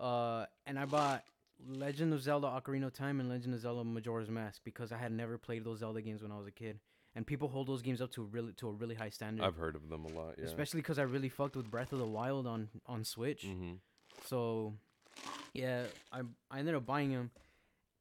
[0.00, 1.24] Uh, and I bought
[1.68, 5.12] Legend of Zelda: Ocarina of Time and Legend of Zelda: Majora's Mask because I had
[5.12, 6.80] never played those Zelda games when I was a kid,
[7.14, 9.44] and people hold those games up to a really to a really high standard.
[9.44, 10.34] I've heard of them a lot.
[10.38, 10.44] Yeah.
[10.46, 13.44] Especially because I really fucked with Breath of the Wild on on Switch.
[13.46, 13.72] Mm-hmm.
[14.26, 14.74] So,
[15.52, 17.30] yeah, I I ended up buying them,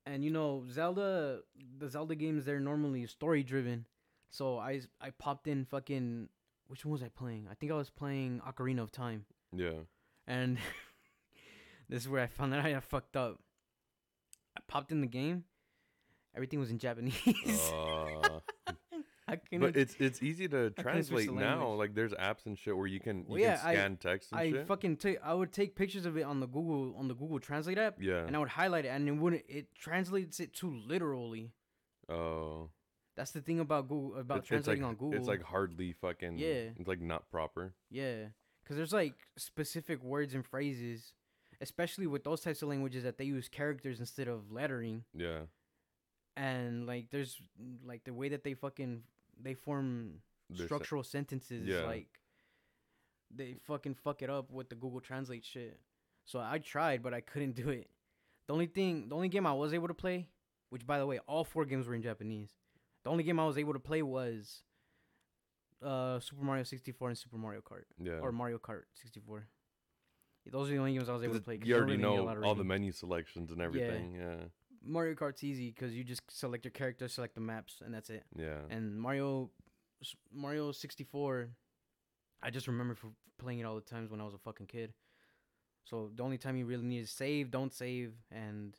[0.05, 1.41] and you know Zelda,
[1.77, 3.85] the Zelda games they're normally story driven,
[4.29, 6.29] so I I popped in fucking
[6.67, 7.47] which one was I playing?
[7.51, 9.79] I think I was playing Ocarina of Time, Yeah.
[10.27, 10.57] and
[11.89, 13.39] this is where I found out I fucked up.
[14.57, 15.43] I popped in the game,
[16.35, 17.15] everything was in Japanese.
[17.73, 18.39] Uh,
[19.27, 21.67] I but it's it's easy to translate now.
[21.73, 24.31] Like there's apps and shit where you can you Well, yeah, can I- scan text
[24.31, 24.67] and I shit.
[24.67, 25.19] fucking take.
[25.23, 28.25] I would take pictures of it on the Google on the Google Translate app, yeah.
[28.25, 29.43] and I would highlight it, and it wouldn't.
[29.47, 31.51] It translates it too literally.
[32.09, 32.69] Oh.
[33.15, 35.19] That's the thing about Google about It's- it's like, translating on Google.
[35.19, 36.39] It's like hardly fucking.
[36.39, 36.71] Yeah.
[36.79, 37.75] It's like not proper.
[37.91, 38.29] yeah,
[38.63, 41.13] because there's like specific words and phrases,
[41.61, 45.41] especially with those types of languages that they use characters instead of lettering, Yeah.
[46.37, 47.41] and like there's
[47.83, 49.03] like the way that they fucking
[49.41, 50.21] they form
[50.53, 51.81] structural sentences Yeah.
[51.85, 52.19] like
[53.31, 55.79] they fucking fuck it up with the Google Translate shit.
[56.25, 57.89] So I tried, but I couldn't do it.
[58.47, 60.27] The only thing, the only game I was able to play,
[60.69, 62.49] which by the way, all four games were in Japanese.
[63.03, 64.63] The only game I was able to play was
[65.81, 68.19] uh Super Mario 64 and Super Mario Kart Yeah.
[68.21, 69.47] or Mario Kart 64.
[70.51, 71.59] Those are the only games I was able to play.
[71.63, 74.15] you already really need a know all the menu selections and everything.
[74.15, 74.35] Yeah.
[74.83, 78.23] Mario Kart's easy because you just select your character, select the maps, and that's it.
[78.35, 78.59] Yeah.
[78.69, 79.51] And Mario,
[80.33, 81.49] Mario 64,
[82.41, 84.93] I just remember for playing it all the times when I was a fucking kid.
[85.83, 88.75] So the only time you really need to save, don't save, and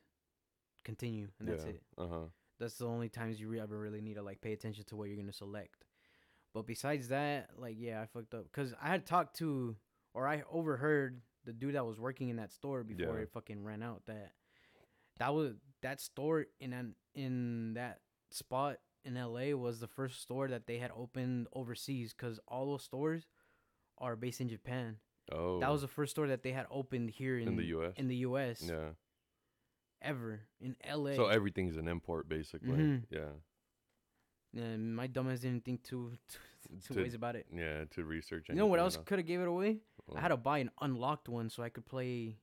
[0.84, 1.70] continue, and that's yeah.
[1.70, 1.82] it.
[1.98, 2.26] Uh huh.
[2.58, 5.08] That's the only times you re- ever really need to like pay attention to what
[5.08, 5.84] you're gonna select.
[6.54, 9.76] But besides that, like yeah, I fucked up because I had talked to
[10.14, 13.22] or I overheard the dude that was working in that store before Yeah.
[13.22, 14.32] it fucking ran out that
[15.18, 20.46] that was that store in an in that spot in LA was the first store
[20.48, 23.26] that they had opened overseas because all those stores
[23.98, 24.98] are based in Japan.
[25.32, 25.58] Oh.
[25.58, 27.94] That was the first store that they had opened here in, in the U.S.
[27.96, 28.90] in the US yeah.
[30.00, 31.14] ever in LA.
[31.14, 32.70] So everything's an import basically.
[32.70, 33.02] Mhm.
[33.10, 33.32] Yeah.
[34.56, 36.38] And my dumbass didn't think two two,
[36.86, 37.46] two To- ways about it.
[37.54, 37.84] Yeah.
[37.94, 38.46] To research.
[38.48, 39.78] You know what else could have gave it away?
[40.16, 42.36] I had to buy an unlocked one so I could play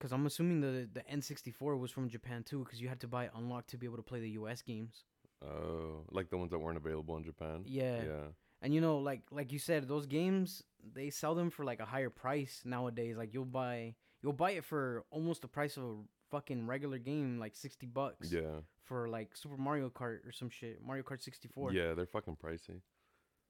[0.00, 3.24] Cause I'm assuming the the N64 was from Japan too, cause you had to buy
[3.26, 4.62] it unlocked to be able to play the U.S.
[4.62, 5.04] games.
[5.44, 7.64] Oh, like the ones that weren't available in Japan.
[7.66, 8.02] Yeah.
[8.04, 8.26] Yeah.
[8.62, 10.62] And you know, like like you said, those games
[10.94, 13.18] they sell them for like a higher price nowadays.
[13.18, 15.96] Like you'll buy you'll buy it for almost the price of a
[16.30, 18.60] fucking regular game, like sixty bucks Yeah.
[18.84, 21.72] for like Super Mario Kart or some shit, Mario Kart sixty four.
[21.72, 22.80] Yeah, they're fucking pricey.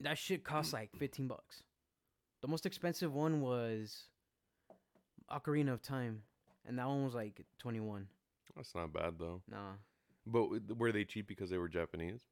[0.01, 1.63] That shit costs like fifteen bucks.
[2.43, 4.05] The most expensive one was
[5.31, 6.23] Ocarina of Time,
[6.67, 8.09] and that one was like twenty one.
[8.57, 9.43] That's not bad though.
[9.51, 9.75] Nah,
[10.27, 12.23] But were they cheap because they were Japanese?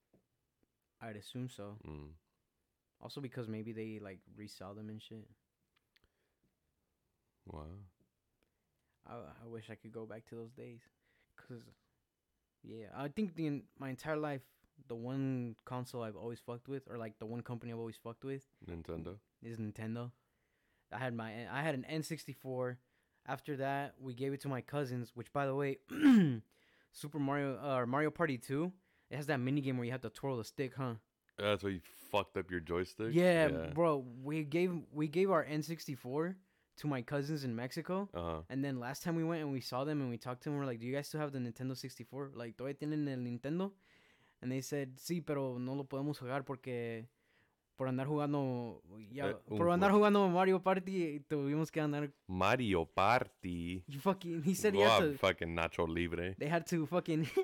[1.01, 1.77] I'd assume so.
[1.87, 2.09] Mm.
[3.01, 5.29] Also because maybe they like resell them and shit.
[7.47, 7.67] Wow.
[9.09, 10.81] I I wish I could go back to those days,
[11.37, 11.63] cause
[12.63, 14.43] yeah, I think the my entire life
[14.87, 18.25] the one console I've always fucked with, or like the one company I've always fucked
[18.25, 19.17] with, Nintendo.
[19.43, 20.11] is Nintendo.
[20.93, 22.77] I had my I had an N64.
[23.27, 25.13] After that, we gave it to my cousins.
[25.15, 25.79] Which, by the way,
[26.93, 28.73] Super Mario uh, or Mario Party Two,
[29.11, 30.95] it has that mini game where you have to twirl the stick, huh?
[31.39, 33.11] That's why you fucked up your joystick.
[33.13, 34.05] Yeah, bro.
[34.23, 36.35] We gave we gave our N64
[36.79, 38.09] to my cousins in Mexico.
[38.15, 38.41] Uh huh.
[38.51, 40.59] And then last time we went and we saw them and we talked to them,
[40.59, 42.33] we're like, "Do you guys still have the Nintendo 64?
[42.35, 43.73] Like, todavía tienen el Nintendo?"
[44.41, 47.09] And they said, "Sí, pero no lo podemos jugar porque
[47.79, 53.85] por andar jugando ya, un por andar jugando Mario Party tuvimos que andar Mario Party.
[53.89, 56.35] you fucking he said he had to fucking Nacho Libre.
[56.39, 57.27] they had to fucking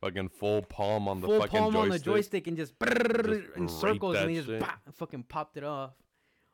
[0.00, 1.92] Fucking full palm on the full fucking palm joystick.
[1.92, 5.64] on the joystick and just, brrrr in circles and he just bah, fucking popped it
[5.64, 5.92] off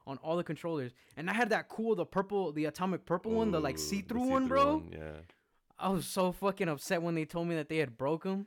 [0.07, 0.93] on all the controllers.
[1.17, 4.47] And I had that cool the purple the atomic purple one, the like see-through one,
[4.49, 4.77] bro.
[4.79, 5.17] one, Yeah.
[5.79, 8.47] I was so fucking upset when they told me that they had broke them.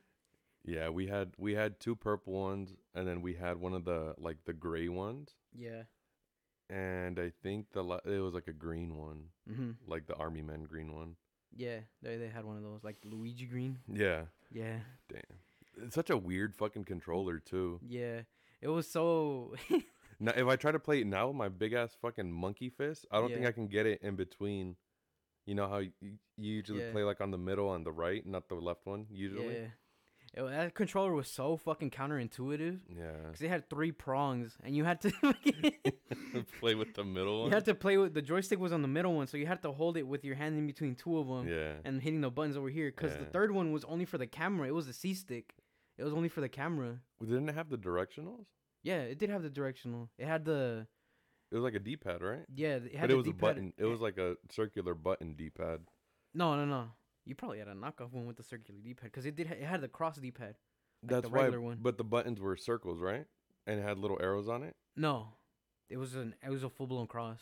[0.65, 4.15] Yeah, we had we had two purple ones, and then we had one of the
[4.17, 5.83] like the gray ones, Yeah.
[6.69, 9.75] and I think the it was like a green one, Mhm.
[9.87, 11.15] like the army men green one.
[11.55, 13.79] Yeah, they they had one of those like Luigi Green.
[13.87, 15.21] Yeah, Yeah, Damn.
[15.85, 17.79] it's such a weird fucking controller too.
[17.87, 18.21] yeah.
[18.61, 19.55] It was so.
[20.19, 23.05] Now, if I try to play it now with my big ass fucking monkey fist,
[23.11, 24.75] I don't think I can get it in between.
[25.45, 26.91] You know how you, you usually Yeah.
[26.91, 29.07] play like on the middle and the right, not the left one.
[29.09, 29.67] Usually, yeah.
[30.35, 33.11] That controller was so fucking counterintuitive yeah.
[33.25, 35.11] because it had three prongs and you had to.
[36.59, 37.49] play with the middle one.
[37.49, 39.63] you had to play with the joystick was on the middle one, so you had
[39.63, 41.73] to hold it with your hand in between two of them yeah.
[41.83, 42.91] and hitting the buttons over here.
[42.95, 43.29] Because the Yeah.
[43.31, 44.67] third one was only for the camera.
[44.67, 45.55] It was a C stick.
[45.97, 46.99] It was only for the camera.
[47.19, 48.45] Didn't it have the directionals?
[48.83, 50.09] Yeah, it did have the directional.
[50.17, 50.87] It had the
[51.51, 52.45] It was like a D-pad, right?
[52.53, 52.75] yeah.
[52.77, 53.41] It had but the it was a D-pad.
[53.41, 53.73] button.
[53.77, 55.81] It was like a circular button D-pad.
[56.33, 56.91] No, no, no.
[57.25, 59.47] You probably had a knockoff one with the circular D-pad because it did.
[59.47, 60.55] Ha- it had the cross D-pad.
[61.03, 61.43] That's the why.
[61.43, 61.77] regular one.
[61.81, 63.25] But the buttons were circles, right?
[63.67, 64.75] And it had little arrows on it.
[64.95, 65.29] No,
[65.89, 66.35] it was an.
[66.43, 67.39] It was a full blown cross.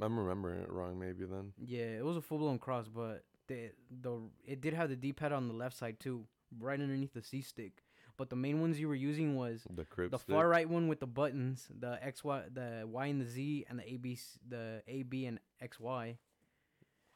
[0.00, 1.52] I'm remembering it wrong, maybe then.
[1.58, 3.70] Yeah, it was a full blown cross, but the
[4.02, 6.24] the it did have the D-pad on the left side too,
[6.60, 7.82] right underneath the C stick.
[8.18, 11.06] But the main ones you were using was The the far right one with the
[11.06, 15.04] buttons, the X Y, the Y and the Z, and the A B, the A
[15.04, 16.18] B and X Y,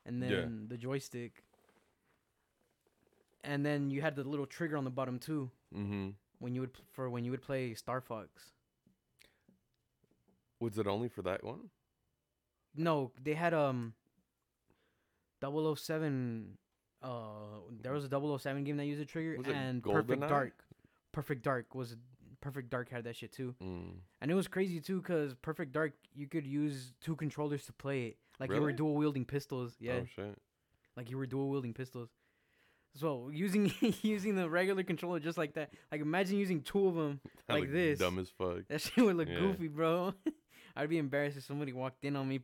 [0.07, 0.69] and then Yeah.
[0.69, 1.43] the joystick.
[3.43, 5.51] And then you had the little trigger on the bottom too.
[5.75, 6.11] Mm-hmm.
[6.39, 8.53] when you would for when you would play Star Fox.
[10.61, 11.71] Was it only for that one?
[12.77, 13.95] No, they had um
[15.41, 16.57] 007
[17.03, 17.09] uh
[17.81, 20.29] there was a 007 game that used a trigger and Perfect GoldenEye?
[20.29, 20.65] Dark.
[21.13, 21.97] Perfect Dark was
[22.41, 23.55] Perfect Dark had that shit too.
[23.63, 23.93] Mm.
[24.21, 28.07] And it was crazy too cuz Perfect Dark you could use two controllers to play
[28.07, 28.17] it.
[28.41, 29.77] Like you were dual wielding pistols.
[29.79, 30.01] Yeah.
[30.03, 30.39] Oh shit.
[30.97, 32.09] Like you were dual wielding pistols.
[32.95, 33.73] So using
[34.03, 35.73] using the regular controller just like that.
[35.91, 37.99] Like imagine using two of them That Like this.
[37.99, 38.67] Dumb as fuck.
[38.69, 39.39] That shit would look Yeah.
[39.39, 40.15] goofy, bro.
[40.75, 42.41] I'd be embarrassed if somebody walked in on me.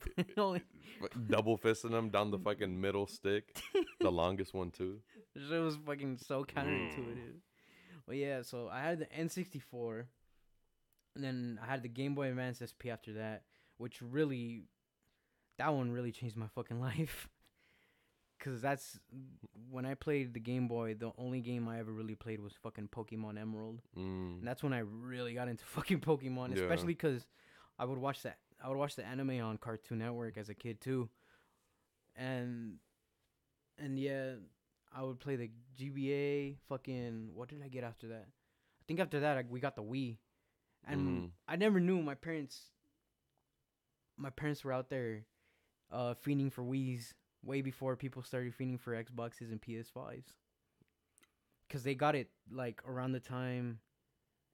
[1.29, 3.57] Double fisting them down the fucking middle stick,
[4.01, 5.01] the longest one too.
[5.35, 7.41] Shit was fucking so counterintuitive.
[8.09, 10.05] But yeah, so I had the N64,
[11.15, 13.43] and then I had the Game Boy Advance SP after that,
[13.77, 14.63] which really,
[15.59, 17.29] that one really changed my fucking life.
[18.41, 18.99] Cause that's
[19.71, 20.95] when I played the Game Boy.
[20.95, 23.83] The only game I ever really played was fucking Pokemon Emerald.
[23.99, 24.39] Mm.
[24.39, 26.63] And that's when I really got into fucking Pokemon, Yeah.
[26.63, 27.27] especially because
[27.79, 28.39] I would watch that.
[28.65, 31.09] I would watch the anime on Cartoon Network as a kid too,
[32.17, 32.77] and
[33.77, 34.35] and yeah,
[34.93, 36.57] I would play the GBA.
[36.69, 38.27] Fucking what did I get after that?
[38.29, 40.17] I think after that I, we got the Wii,
[40.85, 41.31] and Mhm.
[41.47, 42.71] I never knew my parents.
[44.17, 45.27] My parents were out there,
[45.91, 50.33] uh, fiending for Wii's way before people started fiending for Xboxes and PS5s.
[51.71, 53.81] Cause they got it like around the time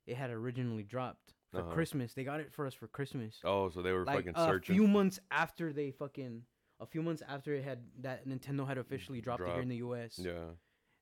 [0.05, 1.73] it had originally dropped for Uh-huh.
[1.73, 2.13] Christmas.
[2.13, 3.41] They got it for us for Christmas.
[3.45, 6.45] Oh, so they were like fucking a few months after they fucking
[6.81, 9.77] a few months after it had that Nintendo had officially dropped it here in the
[9.77, 10.19] U.S.
[10.23, 10.53] Yeah.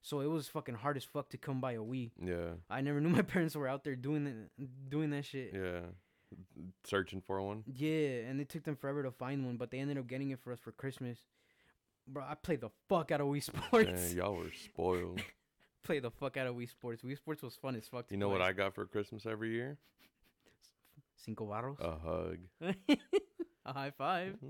[0.03, 2.11] So it was fucking hard as fuck to come by a Wii.
[2.21, 2.55] Yeah.
[2.69, 5.53] I never knew my parents were out there doing that, doing that shit.
[5.55, 5.81] Yeah.
[6.85, 7.63] Searching for one.
[7.67, 10.41] Yeah, and it took them forever to find one, but they ended up getting it
[10.41, 11.19] for us for Christmas.
[12.09, 13.91] Bro, I played the fuck out of Wii Sports.
[13.91, 15.21] Man, y'all were spoiled.
[15.85, 17.03] Play the fuck out of Wii Sports.
[17.03, 18.09] Wii Sports was fun as fuck.
[18.09, 18.41] To You know what.
[18.43, 19.77] I got for Christmas every year?
[21.17, 21.77] Cinco barros.
[21.81, 22.39] A hug.
[23.65, 24.37] a high five.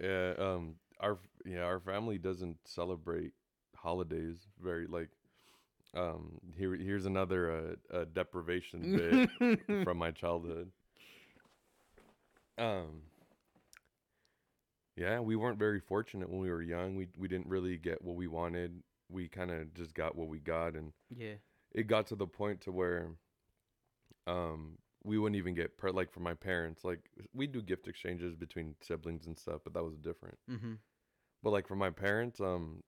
[0.00, 0.34] yeah.
[0.38, 0.74] Um.
[1.00, 1.62] Our yeah.
[1.62, 3.32] Our family doesn't celebrate
[3.76, 5.10] holidays very like.
[5.94, 6.40] Um.
[6.56, 6.74] Here.
[6.74, 10.70] Here's another uh, uh deprivation bit from my childhood.
[12.58, 13.02] Um.
[14.96, 16.96] Yeah, we weren't very fortunate when we were young.
[16.96, 18.82] We we didn't really get what we wanted.
[19.10, 21.34] We kind of just got what we got, and yeah.
[21.72, 23.10] it got to the point to where
[24.26, 28.36] um we wouldn't even get per- like for my parents like we do gift exchanges
[28.36, 30.74] between siblings and stuff but that was different Mm-hmm.
[31.42, 32.82] but like for my parents um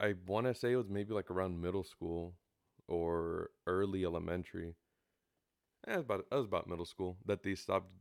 [0.00, 2.34] i want to say it was maybe like around middle school
[2.88, 4.76] or early elementary
[5.86, 7.92] eh, it was about it was about middle school that they stopped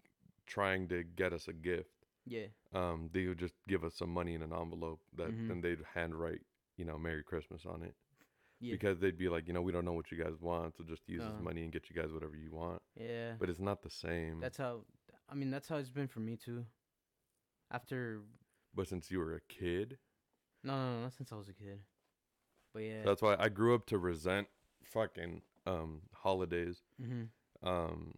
[0.48, 2.48] trying to get us a gift Yeah.
[2.74, 5.48] um they would just give us some money in an envelope that Mhm.
[5.48, 6.42] then they'd handwrite
[6.78, 7.96] you know merry christmas on it
[8.60, 8.74] Yeah.
[8.74, 11.08] because they'd be like, you know, we don't know what you guys want, so just
[11.08, 12.82] use this money and get you guys whatever you want.
[13.00, 13.34] yeah.
[13.40, 14.40] But it's not the same.
[14.40, 14.82] That's how.
[15.30, 16.66] I mean, that's how it's been for me too.
[17.72, 18.22] After
[18.74, 19.98] but since you were a kid,
[20.64, 21.80] no, no, no, not since I was a kid.
[22.74, 23.02] But yeah.
[23.04, 24.48] that's why I grew up to resent
[24.84, 26.82] fucking um holidays.
[27.02, 27.24] mm-hmm.
[27.68, 28.14] Um,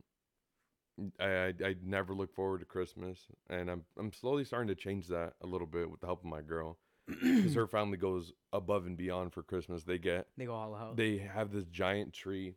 [1.20, 5.08] I, I I never look forward to Christmas, and I'm I'm slowly starting to change
[5.08, 6.78] that a little bit with the help of my girl,
[7.22, 9.84] because her family goes above and beyond for Christmas.
[9.84, 10.98] They get they go all out.
[10.98, 12.54] they have this giant tree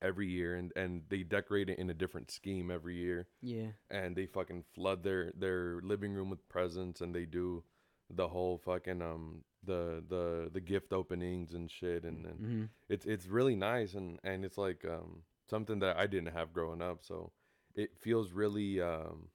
[0.00, 3.26] every year, and and they decorate it in a different scheme every year.
[3.42, 3.68] yeah.
[3.90, 7.62] and they fucking flood their their living room with presents and they do
[8.10, 12.64] the whole fucking um the the the gift openings and shit and, and Mm-hmm.
[12.88, 16.80] it's it's really nice and and it's like um something that I didn't have growing
[16.82, 17.32] up so
[17.74, 19.28] it feels really um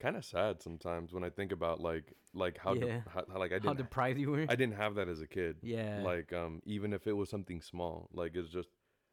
[0.00, 3.52] kind of sad sometimes when I think about like like how, de- how, how like
[3.52, 4.46] I didn't how deprived you were.
[4.48, 6.00] I didn't have that as a kid yeah.
[6.02, 8.68] like um even if it was something small like it's just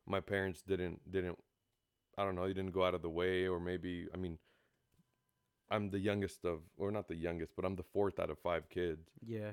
[0.07, 1.37] my parents didn't didn't
[2.17, 4.37] i don't know they didn't go out of the way or maybe i mean
[5.69, 8.69] i'm the youngest of or not the youngest but i'm the fourth out of five
[8.69, 9.51] kids yeah.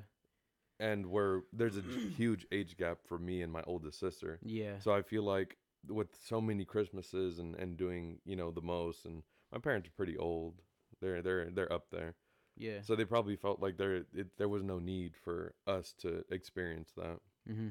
[0.78, 1.82] and where there's a
[2.16, 4.78] huge age gap for me and my oldest sister Yeah.
[4.78, 5.56] so i feel like
[5.88, 9.92] with so many christmases and and doing you know the most and my parents are
[9.96, 10.62] pretty old
[11.04, 12.14] they're they're they're up there
[12.56, 12.80] Yeah.
[12.82, 16.90] so they probably felt like there it, there was no need for us to experience
[16.96, 17.68] that mm-hmm.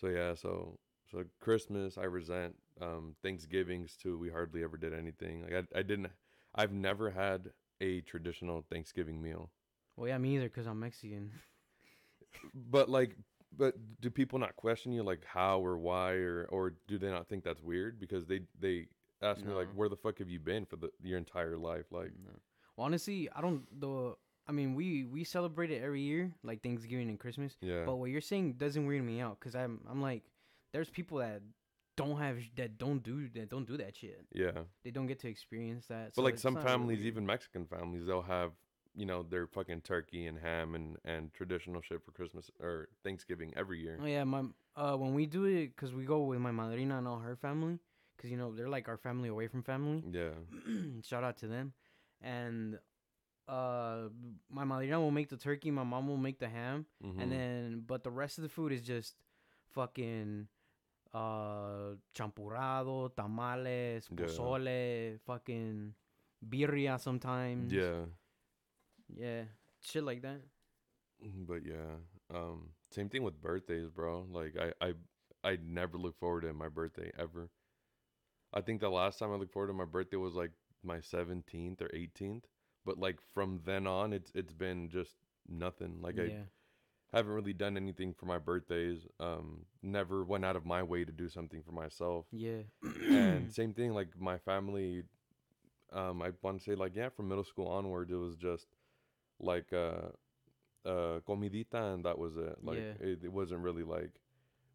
[0.00, 0.78] So yeah, so
[1.10, 2.54] so Christmas I resent.
[2.80, 4.18] Um, Thanksgivings too.
[4.18, 5.42] We hardly ever did anything.
[5.42, 6.08] Like I I didn't.
[6.54, 7.50] I've never had
[7.80, 9.50] a traditional Thanksgiving meal.
[9.96, 11.32] Well, yeah, me either, cause I'm Mexican.
[12.70, 13.16] But like,
[13.56, 17.28] but do people not question you like how or why or or do they not
[17.28, 18.88] think that's weird because they they
[19.22, 22.12] ask me like where the fuck have you been for the your entire life like
[22.24, 22.32] No.
[22.76, 23.64] Well, honestly, I don't.
[23.80, 24.14] The
[24.48, 27.56] I mean, we we celebrate it every year, like Thanksgiving and Christmas.
[27.60, 30.22] yeah But what you're saying doesn't weird me out, cause I'm I'm like,
[30.72, 31.42] there's people that
[31.96, 34.26] don't have that don't do that don't do that shit.
[34.32, 34.50] yeah.
[34.84, 36.12] They don't get to experience that.
[36.14, 38.52] But like some not really families, even Mexican families, they'll have
[38.94, 43.52] you know their fucking turkey and ham and and traditional shit for Christmas or Thanksgiving
[43.56, 43.98] every year.
[44.00, 44.44] Oh yeah, my
[44.76, 47.78] uh when we do it, cause we go with my madrina and all her family,
[48.18, 50.02] cause you know they're like our family away from family.
[50.10, 50.30] Yeah.
[51.02, 51.72] Shout out to them,
[52.20, 52.78] and
[53.48, 54.08] uh
[54.50, 57.20] my madrina will make the turkey, my mom will make the ham, Mhm.
[57.22, 59.14] and then but the rest of the food is just
[59.70, 60.48] fucking
[61.14, 64.26] uh champurrado, tamales, Yeah.
[64.26, 65.94] pozole, fucking
[66.46, 67.72] birria sometimes.
[67.72, 68.06] Yeah.
[69.16, 69.44] Yeah.
[69.80, 70.40] Shit like that.
[71.22, 71.96] But yeah,
[72.34, 74.26] um, same thing with birthdays, bro.
[74.30, 74.92] Like I, I,
[75.52, 77.48] I never look forward to my birthday ever.
[78.56, 80.52] I think the last time I looked forward to my birthday was like
[80.82, 82.46] my seventeenth or eighteenth.
[82.84, 85.14] But like from then on, it's it's been just
[85.48, 85.98] nothing.
[86.02, 86.44] Like yeah.
[87.12, 89.06] I haven't really done anything for my birthdays.
[89.20, 92.26] Um, never went out of my way to do something for myself.
[92.32, 92.62] Yeah.
[92.82, 95.04] and same thing, like my family.
[95.92, 98.66] Um, I want to say like yeah, from middle school onward, it was just
[99.40, 100.10] like uh,
[100.84, 102.56] uh, comidita, and that was it.
[102.62, 103.06] Like Yeah.
[103.08, 104.20] it, it wasn't really like,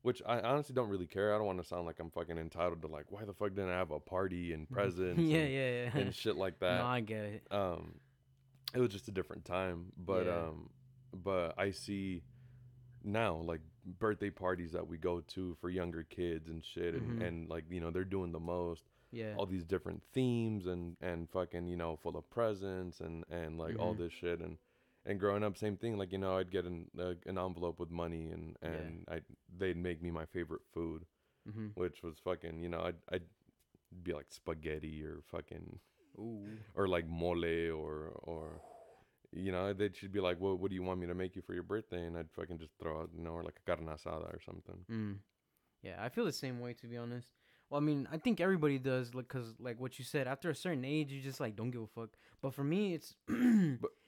[0.03, 1.33] which I honestly don't really care.
[1.33, 3.69] I don't want to sound like I'm fucking entitled to like why the fuck didn't
[3.69, 5.97] I have a party and presents yeah, and, yeah, yeah.
[6.01, 6.79] and shit like that.
[6.81, 7.43] no, I get it.
[7.51, 7.95] um,
[8.73, 10.37] it was just a different time, but Yeah.
[10.47, 10.69] um,
[11.13, 12.23] but I see
[13.03, 13.61] now like
[13.99, 17.27] birthday parties that we go to for younger kids and shit, and, Mhm.
[17.27, 18.83] and like you know they're doing the most.
[19.13, 19.33] Yeah.
[19.35, 23.77] all these different themes and and fucking you know full of presents and and like
[23.77, 23.97] all Mhm.
[23.97, 24.57] this shit and
[25.05, 27.89] and growing up same thing like you know I'd get an uh, an envelope with
[27.91, 29.21] money and and I
[29.57, 31.05] they'd make me my favorite food
[31.49, 31.69] Mm-hmm.
[31.73, 33.23] which was fucking you know I'd I'd
[34.03, 35.79] be like spaghetti or fucking
[36.19, 36.45] Ooh.
[36.75, 38.61] or like mole or or
[39.31, 41.41] you know they should be like well what do you want me to make you
[41.41, 43.87] for your birthday and I'd fucking just throw out you know or like a carne
[43.87, 45.17] asada or something Mm.
[45.81, 47.31] Yeah, I feel the same way to be honest.
[47.72, 50.55] Well, I mean, I think everybody does, like, cause like what you said, after a
[50.55, 52.09] certain age, you just like don't give a fuck.
[52.41, 53.36] But for me, it's but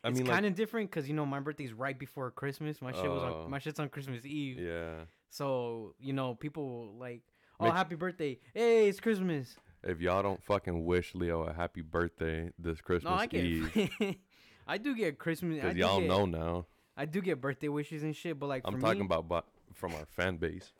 [0.03, 2.81] I it's mean kind like of different, cause you know my birthday's right before Christmas.
[2.81, 3.43] My shit was Oh.
[3.45, 4.59] on my shit's on Christmas Eve.
[4.59, 7.21] yeah So you know, people like,
[7.59, 8.37] oh, Make- happy birthday!
[8.53, 9.55] Hey, it's Christmas.
[9.83, 13.45] if y'all don't fucking wish Leo a happy birthday this Christmas No, I get.
[13.45, 14.15] Eve
[14.67, 15.59] I do get Christmas.
[15.59, 16.65] I because do y'all get- know now
[16.97, 19.93] I do get birthday wishes and shit, but like I'm talking me, about but from
[19.95, 20.73] our fan base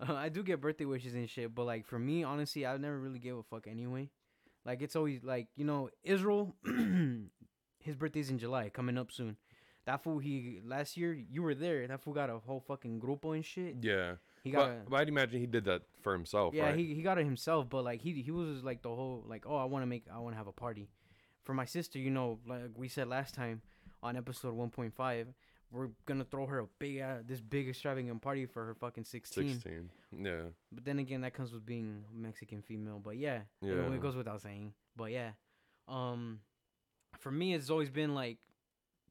[0.00, 2.98] Uh, I do get birthday wishes and shit, but like for me, honestly, I never
[2.98, 4.10] really gave a fuck anyway.
[4.64, 6.54] Like it's always like you know Israel,
[7.80, 9.36] his birthday's in July, coming up soon.
[9.86, 11.86] That fool, he last year you were there.
[11.86, 13.76] That fool got a whole fucking grupo and shit.
[13.82, 16.78] yeah He got, but, a, but I'd imagine he did that for himself yeah, right
[16.78, 17.68] he he got it himself.
[17.68, 20.18] But like he he was like the whole like oh I want to make I
[20.20, 20.88] want to have a party
[21.42, 21.98] for my sister.
[21.98, 23.60] You know, like we said last time
[24.02, 25.28] on episode one point five,
[25.70, 29.54] we're gonna throw her a big uh, this big extravagant party for her fucking sixteen.
[29.54, 33.00] 16 yeah But then again, that comes with being Mexican female.
[33.02, 33.92] But yeah, it- Yeah.
[33.92, 34.74] it, goes without saying.
[34.96, 35.32] But yeah,
[35.88, 36.40] um,
[37.18, 38.38] for me, it's always been like,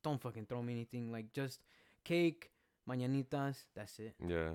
[0.03, 1.11] don't fucking throw me anything.
[1.11, 1.59] Like just
[2.05, 2.51] cake,
[2.89, 3.57] mañanitas.
[3.75, 4.13] That's it.
[4.25, 4.53] Yeah,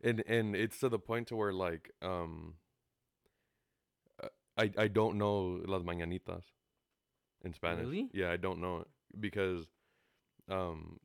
[0.00, 2.54] and and it's to the point to where like um,
[4.56, 6.44] I I don't know las mañanitas
[7.42, 7.86] in Spanish.
[7.86, 8.10] Really?
[8.12, 8.88] Yeah, I don't know it
[9.18, 9.66] because
[10.48, 10.98] um,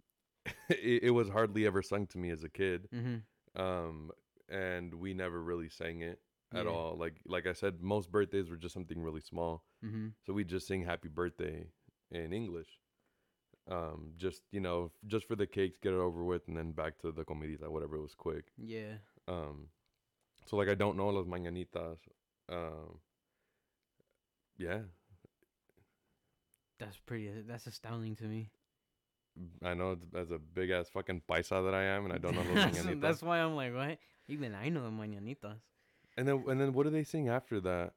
[0.69, 2.87] it, it was hardly ever sung to me as a kid.
[2.93, 3.61] Mm-hmm.
[3.61, 4.11] Um,
[4.49, 6.19] and we never really sang it
[6.53, 6.71] at Yeah.
[6.71, 6.95] all.
[6.97, 9.63] Like like I said, most birthdays were just something really small.
[9.83, 10.09] Mm-hmm.
[10.25, 11.67] So we just sing happy birthday
[12.11, 12.69] in English.
[13.67, 16.99] Um, just you know, just for the cakes, get it over with, and then back
[16.99, 17.95] to the comidita, whatever.
[17.95, 18.45] It was quick.
[18.57, 18.97] Yeah.
[19.27, 19.69] Um,
[20.45, 21.97] so like I don't know las mañanitas.
[22.47, 22.99] Um,
[24.57, 24.81] yeah,
[26.79, 27.31] That's pretty.
[27.47, 28.51] That's astounding to me.
[29.63, 32.35] I know it's, as a big ass fucking paisa that I am, and I don't
[32.35, 33.01] know that's, mañanitas.
[33.01, 33.97] that's why I'm like, what?
[34.27, 35.57] Even I know the mañanitas.
[36.17, 37.93] and then and then what do they sing after that?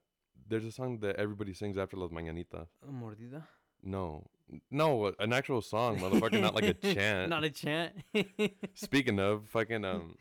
[0.48, 2.66] There's a song that everybody sings after las mañanitas.
[2.90, 3.42] Mordida.
[3.82, 4.26] No,
[4.70, 7.30] no, an actual song, motherfucker, not like a chant.
[7.30, 7.92] Not a chant.
[8.74, 10.16] Speaking of fucking um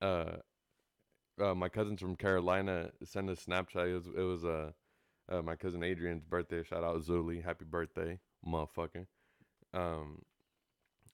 [0.00, 0.36] uh
[1.40, 3.90] uh my cousins from Carolina sent a Snapchat.
[3.90, 4.70] It was it was uh,
[5.30, 6.62] uh my cousin Adrian's birthday.
[6.62, 9.06] Shout out Zuli, happy birthday, motherfucker.
[9.74, 10.22] Um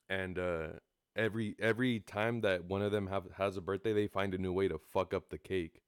[0.09, 0.69] and uh
[1.17, 4.53] every every time that one of them have has a birthday, they find a new
[4.53, 5.83] way to fuck up the cake.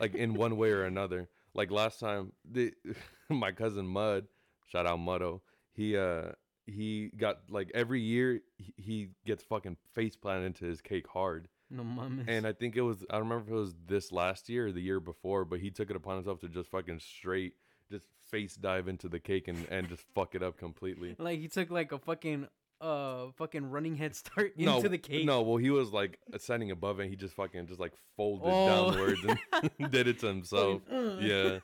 [0.00, 1.28] like in one way or another.
[1.54, 2.72] Like last time the
[3.28, 4.26] my cousin Mud,
[4.66, 5.40] shout out Muddo,
[5.72, 6.32] he uh
[6.66, 11.48] he got like every year he, he gets fucking face planted into his cake hard.
[11.70, 12.24] no mames.
[12.28, 14.72] And I think it was I don't remember if it was this last year or
[14.72, 17.54] the year before, but he took it upon himself to just fucking straight
[17.90, 21.14] just face dive into the cake and, and just fuck it up completely.
[21.18, 22.48] like he took like a fucking
[22.80, 25.24] uh fucking running head start no, into the cake.
[25.24, 28.90] No, well he was like ascending above it, he just fucking just like folded Oh.
[28.90, 29.40] downwards and
[29.90, 30.82] did it to himself.
[30.90, 31.16] Uh.
[31.20, 31.58] yeah.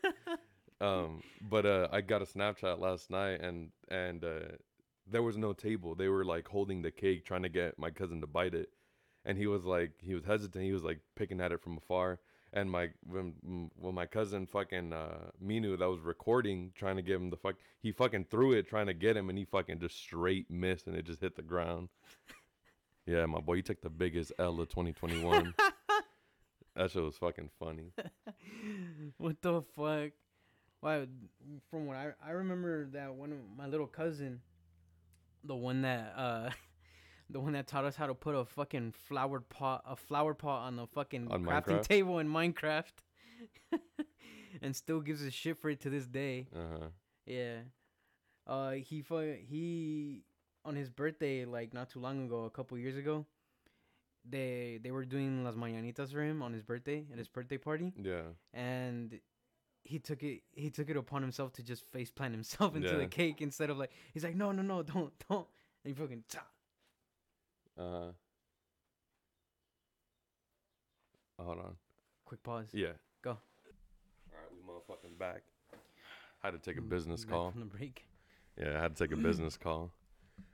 [0.80, 4.56] Um, but uh, I got a Snapchat last night, and and uh,
[5.06, 5.94] there was no table.
[5.94, 8.70] They were like holding the cake, trying to get my cousin to bite it,
[9.24, 10.64] and he was like, he was hesitant.
[10.64, 12.18] He was like picking at it from afar.
[12.54, 17.20] And my when when my cousin fucking uh, Minu that was recording, trying to give
[17.20, 19.96] him the fuck, he fucking threw it trying to get him, and he fucking just
[19.96, 21.88] straight missed, and it just hit the ground.
[23.06, 25.54] yeah, my boy, you took the biggest L of 2021.
[26.76, 27.92] that shit was fucking funny.
[29.16, 30.10] what the fuck?
[30.80, 31.06] Why?
[31.70, 34.42] From what I I remember that one of my little cousin,
[35.42, 36.50] the one that uh,
[37.32, 40.66] the one that taught us how to put a fucking flower pot a flower pot
[40.66, 41.82] on the fucking On crafting Minecraft?
[41.88, 42.92] table in Minecraft,
[44.62, 46.46] and still gives a shit for it to this day.
[46.54, 46.86] Uh huh.
[47.26, 47.56] Yeah.
[48.46, 49.04] Uh, he
[49.48, 50.24] he
[50.64, 53.26] on his birthday like not too long ago, a couple years ago.
[54.28, 57.92] They they were doing las mañanitas for him on his birthday at his birthday party,
[58.00, 58.22] Yeah.
[58.54, 59.18] and
[59.84, 62.98] he took it he took it upon himself to just face plant himself into Yeah.
[62.98, 65.48] the cake instead of like he's like no no no don't don't
[65.84, 66.22] and he fucking
[67.78, 68.12] Uh.
[71.38, 71.76] Hold on.
[72.24, 72.68] quick pause.
[72.72, 72.92] Yeah.
[73.22, 73.30] Go.
[73.30, 73.38] All
[74.30, 75.42] right, we motherfucking back.
[76.42, 77.50] I Had to take a Mm, business back call.
[77.50, 78.04] from the break.
[78.58, 79.90] Yeah, I had to take a business call.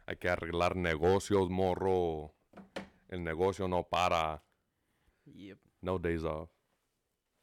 [0.07, 2.33] Hay que arreglar negocios, morro.
[3.11, 4.41] El negocio no para.
[5.27, 5.59] Yep.
[5.83, 6.49] No days off.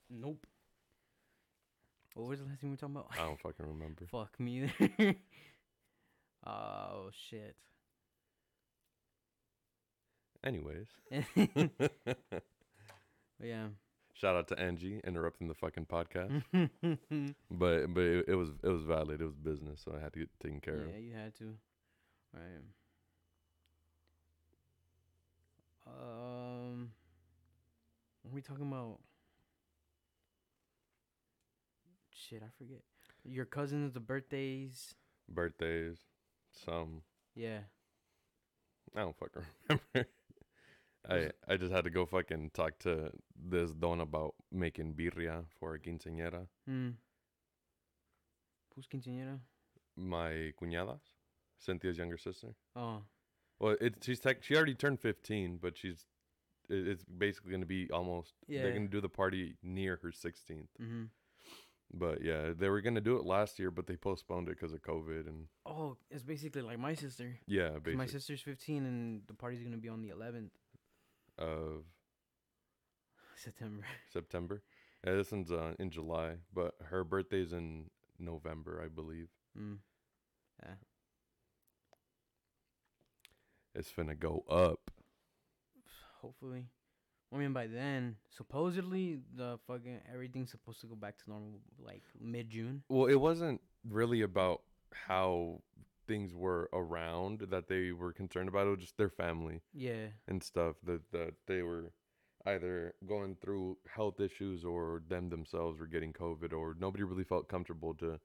[0.10, 0.46] Nope.
[2.16, 3.12] What was the last thing we were talking about?
[3.12, 4.06] I don't fucking remember.
[4.12, 5.16] Fuck me either.
[6.48, 7.56] oh shit.
[10.46, 10.88] Anyways,
[13.44, 13.68] yeah.
[14.14, 16.44] shout out to Angie interrupting the fucking podcast.
[17.52, 19.22] But but it, it was it was valid.
[19.22, 20.90] It was business, so I had to get taken care of.
[20.92, 21.56] yeah, you had to.
[22.34, 22.62] Right.
[25.88, 26.92] Um,
[28.24, 29.00] what are we talking about?
[32.12, 32.82] Shit, I forget.
[33.24, 34.96] Your cousins, the birthdays.
[35.30, 35.98] Birthdays,
[36.66, 37.02] some
[37.36, 37.60] Yeah.
[38.96, 40.10] I don't fucking remember.
[41.10, 45.74] I I just had to go fucking talk to this don about making birria for
[45.76, 46.48] a quinceañera.
[46.68, 46.90] Hmm.
[48.76, 49.40] Who's quinceañera?
[49.96, 51.00] My cuñadas,
[51.60, 52.56] Cynthia's younger sister.
[52.76, 53.02] Oh,
[53.60, 56.06] Well, it she's tech, she already turned 15, but she's
[56.70, 58.34] it, it's basically gonna be almost.
[58.48, 58.64] Yeah.
[58.64, 60.68] They're gonna do the party near her 16th.
[60.82, 61.04] mm-hmm.
[61.94, 64.82] But yeah, they were gonna do it last year, but they postponed it because of
[64.82, 67.38] COVID and Oh, it's basically like my sister.
[67.48, 70.50] Yeah, basically My sister's 15 and the party's gonna be on the 11th
[71.38, 71.84] of
[73.36, 73.84] September.
[74.14, 74.62] September.
[75.06, 77.86] Yeah, this one's uh, in July, but her birthday's in
[78.20, 79.28] November, I believe.
[79.60, 79.78] Mm.
[80.64, 80.76] Yeah.
[83.76, 84.92] It's finna go up.
[86.22, 86.66] Hopefully.
[87.34, 92.04] I mean, by then, supposedly the fucking everything's supposed to go back to normal like
[92.20, 92.84] mid June.
[92.88, 94.62] Well, it wasn't really about
[94.94, 95.62] how
[96.08, 98.68] things were around that they were concerned about.
[98.68, 100.08] It was just their family Yeah.
[100.28, 101.92] and stuff that that they were
[102.46, 107.48] either going through health issues or them themselves were getting COVID or nobody really felt
[107.50, 108.20] comfortable to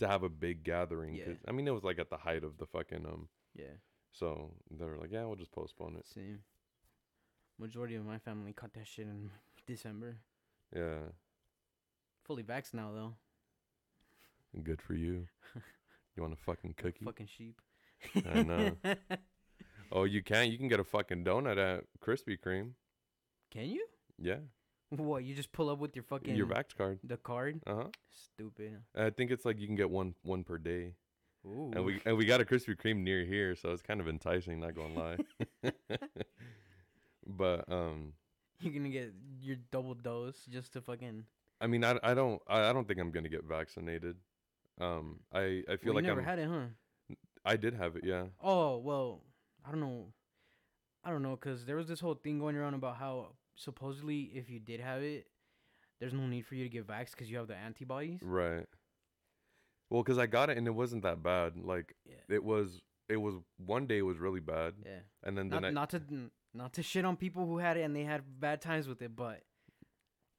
[0.00, 1.14] to have a big gathering.
[1.14, 1.34] Yeah.
[1.46, 3.28] I mean, it was like at the height of the fucking um.
[3.54, 3.76] Yeah.
[4.12, 6.06] So they were like, yeah, we'll just postpone it.
[6.06, 6.40] Same.
[7.58, 9.30] Majority of my family caught that shit in
[9.66, 10.16] December.
[10.74, 11.10] Yeah,
[12.24, 13.14] Fully vaxxed now though.
[14.62, 15.26] good for you.
[16.20, 17.06] You want a fucking cookie?
[17.06, 17.58] Fucking sheep.
[18.30, 18.76] I know.
[19.92, 20.52] Oh, you can.
[20.52, 22.74] You can get a fucking donut at Krispy Kreme.
[23.50, 23.84] Can you?
[24.22, 24.36] Yeah,
[24.90, 25.24] What?
[25.24, 27.00] You just pull up with your fucking your vax card.
[27.02, 27.60] the card?
[27.66, 27.88] Uh huh.
[28.08, 28.82] Stupid.
[28.94, 30.92] I think it's like you can get one one per day,
[31.44, 31.72] Ooh.
[31.74, 34.60] and we and we got a Krispy Kreme near here, so it's kind of enticing.
[34.60, 35.16] Not gonna lie.
[37.26, 38.12] but um,
[38.60, 41.24] You're gonna get your double dose just to fucking.
[41.60, 44.16] I mean, I, I don't I, I don't think I'm gonna get vaccinated.
[44.80, 47.14] Um, I I feel Well, like never I'm, had it, huh?
[47.44, 48.04] I did have it.
[48.04, 48.26] Yeah.
[48.42, 49.22] Oh well,
[49.66, 50.12] I don't know.
[51.04, 54.50] I don't know, cause there was this whole thing going around about how supposedly if
[54.50, 55.26] you did have it,
[55.98, 58.20] there's no need for you to get vaxxed because you have the antibodies.
[58.22, 58.66] Right.
[59.88, 61.56] Well, because I got it and it wasn't that bad.
[61.56, 62.14] Like Yeah.
[62.28, 62.80] it was.
[63.08, 65.00] It was one day it was really bad, Yeah.
[65.24, 65.74] and then the Not, next.
[65.74, 66.02] not to
[66.54, 69.16] not to shit on people who had it and they had bad times with it,
[69.16, 69.42] but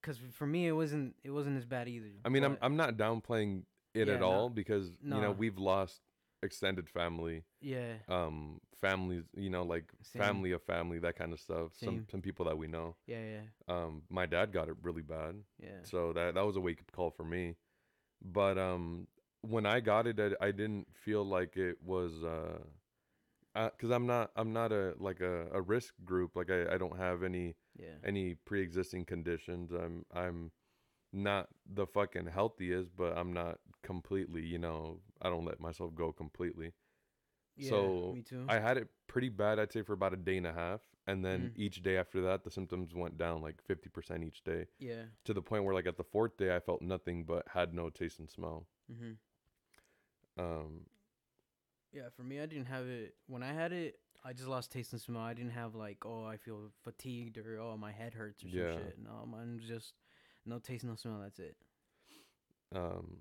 [0.01, 2.07] because for me it wasn't it wasn't as bad either.
[2.23, 3.63] I mean, I'm but- I'm not downplaying
[3.93, 4.27] it Yeah, at no.
[4.31, 6.01] all because you know we've lost
[6.43, 7.93] extended family, yeah.
[8.07, 10.21] um, families, you know, like Same.
[10.21, 11.71] family of family, that kind of stuff.
[11.75, 12.07] Some Same.
[12.09, 12.95] some people that we know.
[13.05, 15.83] Yeah, yeah, Um, my dad got it really bad, yeah.
[15.83, 17.55] so that that was a wake up call for me.
[18.23, 19.07] But um,
[19.41, 22.59] when I got it, I, I didn't feel like it was uh,
[23.53, 26.35] because I'm not I'm not a like a, a risk group.
[26.35, 27.97] Like I, I don't have any Yeah.
[28.03, 29.71] any pre-existing conditions.
[29.71, 30.51] I'm I'm
[31.13, 36.11] not the fucking healthiest, but I'm not completely, you know, I don't let myself go
[36.11, 36.73] completely.
[37.57, 38.45] yeah, so, me too.
[38.49, 41.23] I had it pretty bad, I'd say for about a day and a half, and
[41.23, 41.59] then Mhm.
[41.59, 45.03] each day after that the symptoms went down like 50% each day yeah.
[45.25, 47.89] to the point where like at the fourth day I felt nothing but had no
[47.89, 48.67] taste and smell.
[48.91, 49.17] Mhm.
[50.37, 50.85] Um
[51.91, 53.99] Yeah, for me, I didn't have it when I had it.
[54.23, 55.23] I just lost taste and smell.
[55.23, 58.59] I didn't have like, oh, I feel fatigued or oh, my head hurts or some
[58.59, 58.73] Yeah.
[58.75, 58.97] shit.
[59.03, 59.93] No, mine was just
[60.45, 61.19] no taste, no smell.
[61.21, 61.57] That's it.
[62.73, 63.17] um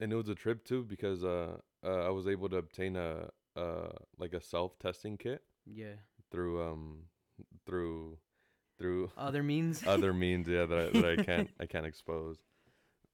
[0.00, 3.30] and it was a trip too because uh, uh I was able to obtain a
[3.56, 3.88] uh
[4.18, 5.96] like a self-testing kit Yeah.
[6.30, 7.04] through um
[7.66, 8.18] through
[8.78, 9.82] through Other means.
[9.86, 12.38] other means yeah that I, that I can't I can't expose.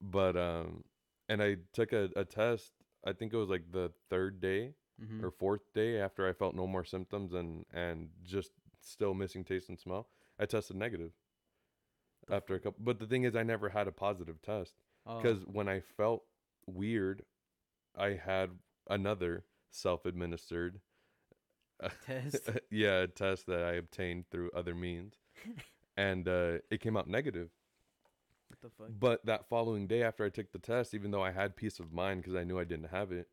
[0.01, 0.85] But um
[1.29, 2.73] and I took a, a test
[3.07, 5.25] I think it was like the third day mm-hmm.
[5.25, 9.71] or fourth day after I felt no more symptoms and and just still missing taste
[9.71, 10.09] and smell.
[10.39, 11.13] I tested negative
[12.31, 14.75] after a couple but the thing is I never had a positive test
[15.07, 16.23] Oh, because when I felt
[16.67, 17.23] weird
[17.97, 18.51] I had
[18.91, 20.81] another self-administered
[22.07, 22.51] test.
[22.71, 25.15] yeah, a test that I obtained through other means.
[25.97, 27.51] and uh, it came out negative.
[28.49, 28.89] what the fuck?
[28.99, 31.93] But that following day after I took the test, even though I had peace of
[31.93, 33.29] mind because I knew I didn't have it,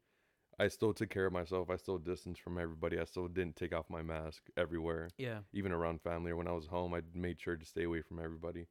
[0.60, 1.70] I still took care of myself.
[1.72, 3.00] I still distanced from everybody.
[3.00, 5.40] I still didn't take off my mask everywhere, Yeah.
[5.54, 6.94] even around family or when I was home.
[6.94, 8.68] I made sure to stay away from everybody.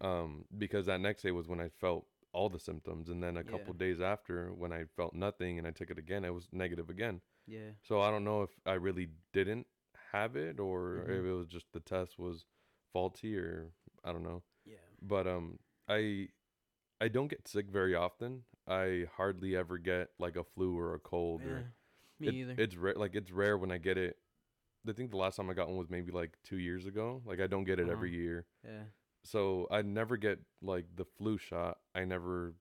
[0.00, 3.40] Um, because that next day was when I felt all the symptoms, and then a
[3.44, 3.50] Yeah.
[3.50, 6.88] couple days after, when I felt nothing and I took it again, it was negative
[6.90, 7.20] again.
[7.46, 7.72] Yeah.
[7.82, 9.66] So I don't know if I really didn't
[10.12, 11.28] have it or if Mhm.
[11.28, 12.44] it was just the test was
[12.92, 13.72] faulty or
[14.04, 14.42] I don't know.
[14.64, 14.76] Yeah.
[15.02, 15.58] But um,
[15.88, 16.28] I
[17.00, 18.44] I don't get sick very often.
[18.66, 21.48] I hardly ever get like a flu or a cold Yeah.
[21.50, 21.72] or
[22.18, 22.54] Me it- either.
[22.58, 22.94] It's rare.
[22.94, 24.18] Like it's rare when I get it.
[24.86, 27.22] I think the last time I got one was maybe like two years ago.
[27.24, 28.18] Like I don't get it every Uh-huh.
[28.22, 28.84] year, yeah.
[29.22, 31.78] So I never get like the flu shot.
[31.94, 32.54] I never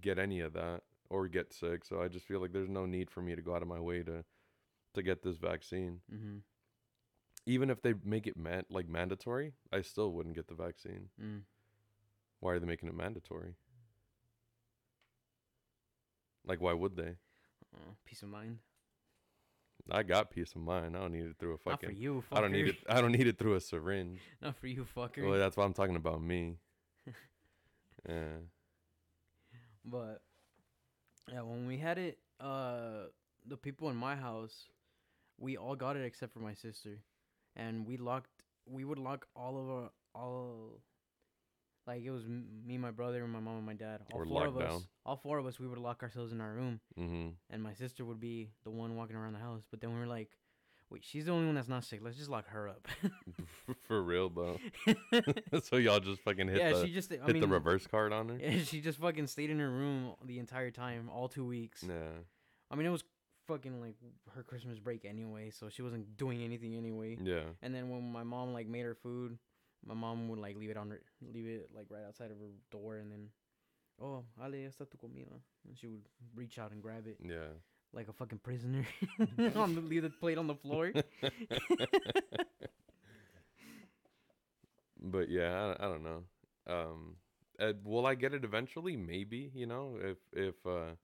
[0.00, 1.84] get any of that or get sick.
[1.84, 3.80] So I just feel like there's no need for me to go out of my
[3.80, 4.24] way to
[4.94, 6.00] to get this vaccine.
[6.12, 6.38] Mm-hmm.
[7.46, 11.08] Even if they make it man- like mandatory, I still wouldn't get the vaccine.
[11.22, 11.42] Mm.
[12.40, 13.54] Why are they making it mandatory?
[16.46, 17.16] Like why would they?
[17.74, 18.58] Oh, peace of mind.
[19.90, 20.96] I got peace of mind.
[20.96, 21.88] I don't need it through a fucking.
[21.88, 22.38] Not for you, fucker.
[22.38, 22.76] I don't need it.
[22.88, 24.20] I don't need it through a syringe.
[24.42, 25.28] Not for you, fucker.
[25.28, 26.56] Well, that's why I'm talking about me.
[28.08, 28.38] yeah.
[29.84, 30.22] But
[31.30, 33.08] yeah, when we had it, uh,
[33.46, 34.68] the people in my house,
[35.38, 36.98] we all got it except for my sister,
[37.54, 38.30] and we locked.
[38.66, 40.80] We would lock all of our all.
[41.86, 44.00] Like it was m- me, my brother, and my mom and my dad.
[44.12, 44.72] All four of locked us.
[44.72, 44.82] down.
[45.04, 45.60] All four of us.
[45.60, 47.28] We would lock ourselves in our room, Mm-hmm.
[47.50, 49.62] and my sister would be the one walking around the house.
[49.70, 50.30] But then we were like,
[50.90, 52.00] "Wait, she's the only one that's not sick.
[52.02, 52.88] Let's just lock her up."
[53.88, 54.58] For real though.
[55.62, 57.12] so y'all just fucking hit yeah, the she just.
[57.12, 58.38] I hit mean, the reverse card on her.
[58.40, 61.84] Yeah, she just fucking stayed in her room the entire time, all two weeks.
[61.86, 61.94] Yeah.
[62.70, 63.04] I mean, it was
[63.46, 63.96] fucking like
[64.34, 67.18] her Christmas break anyway, so she wasn't doing anything anyway.
[67.22, 67.40] Yeah.
[67.62, 69.36] And then when my mom like made her food,
[69.86, 71.00] my mom would like leave it on her,
[71.32, 73.28] leave it like right outside of her door, and then,
[74.00, 76.02] oh, Ale, está tu comida, and she would
[76.34, 77.52] reach out and grab it Yeah.
[77.92, 78.86] like a fucking prisoner,
[79.56, 80.92] on the leave the plate on the floor.
[85.00, 86.22] But yeah, I, I don't know.
[86.66, 87.16] Um,
[87.58, 88.96] uh, will I get it eventually?
[88.96, 89.50] Maybe.
[89.54, 90.94] You know, if if uh,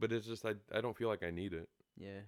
[0.00, 2.20] but it's just I I don't feel like I need it, yeah,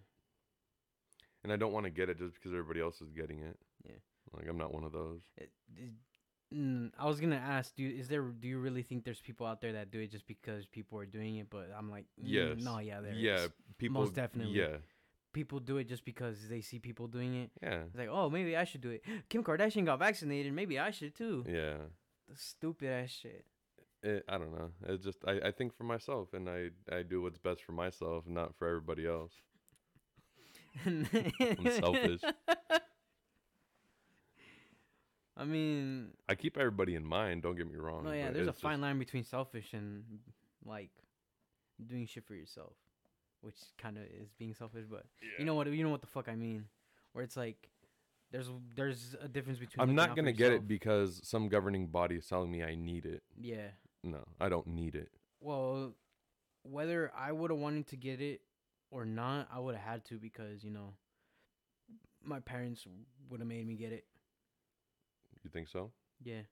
[1.42, 3.56] and I don't want to get it just because everybody else is getting it.
[3.84, 3.96] Yeah.
[4.35, 5.20] Like I'm not one of those.
[5.37, 8.22] It- it- mm, I was gonna ask, do you, is there?
[8.22, 11.07] Do you really think there's people out there that do it just because people are
[11.07, 11.49] doing it?
[11.51, 12.62] But I'm like, mm, Yes.
[12.62, 13.35] no, yeah, there yeah.
[13.45, 13.51] is.
[13.78, 14.07] People.
[14.09, 14.55] definitely.
[14.55, 14.76] Yeah.
[15.33, 17.51] People do it just because they see people doing it.
[17.62, 17.85] Yeah.
[17.89, 19.03] It's like, oh, maybe I should do it.
[19.30, 20.53] Kim Kardashian got vaccinated.
[20.53, 21.45] Maybe I should too.
[21.49, 21.78] Yeah.
[22.28, 23.47] The stupid ass shit.
[24.03, 24.72] It, I don't know.
[24.89, 28.24] It's just I, I think for myself, and I I do what's best for myself,
[28.26, 29.33] not for everybody else.
[30.85, 31.07] I'm
[31.80, 32.20] selfish.
[35.43, 37.43] I mean, I keep everybody in mind.
[37.43, 38.05] Don't get me wrong.
[38.05, 38.30] no, yeah.
[38.30, 40.05] There's a fine just- line between selfish and
[40.64, 40.90] like
[41.84, 42.74] doing shit for yourself,
[43.40, 44.84] which kind of is being selfish.
[44.88, 45.05] But
[45.40, 45.66] you know what?
[45.66, 46.66] You know what the fuck I mean?
[47.12, 47.70] Where it's like,
[48.30, 49.82] there's there's a difference between.
[49.82, 53.24] I'm not gonna get it because some governing body is telling me I need it.
[53.36, 53.68] Yeah.
[54.05, 55.11] No, I don't need it.
[55.40, 55.95] Well,
[56.62, 58.43] whether I would have wanted to get it
[58.93, 60.95] or not, I would have had to because you know,
[62.24, 62.86] my parents
[63.28, 64.05] would have made me get it.
[65.45, 65.90] You think so?
[66.22, 66.43] Yeah.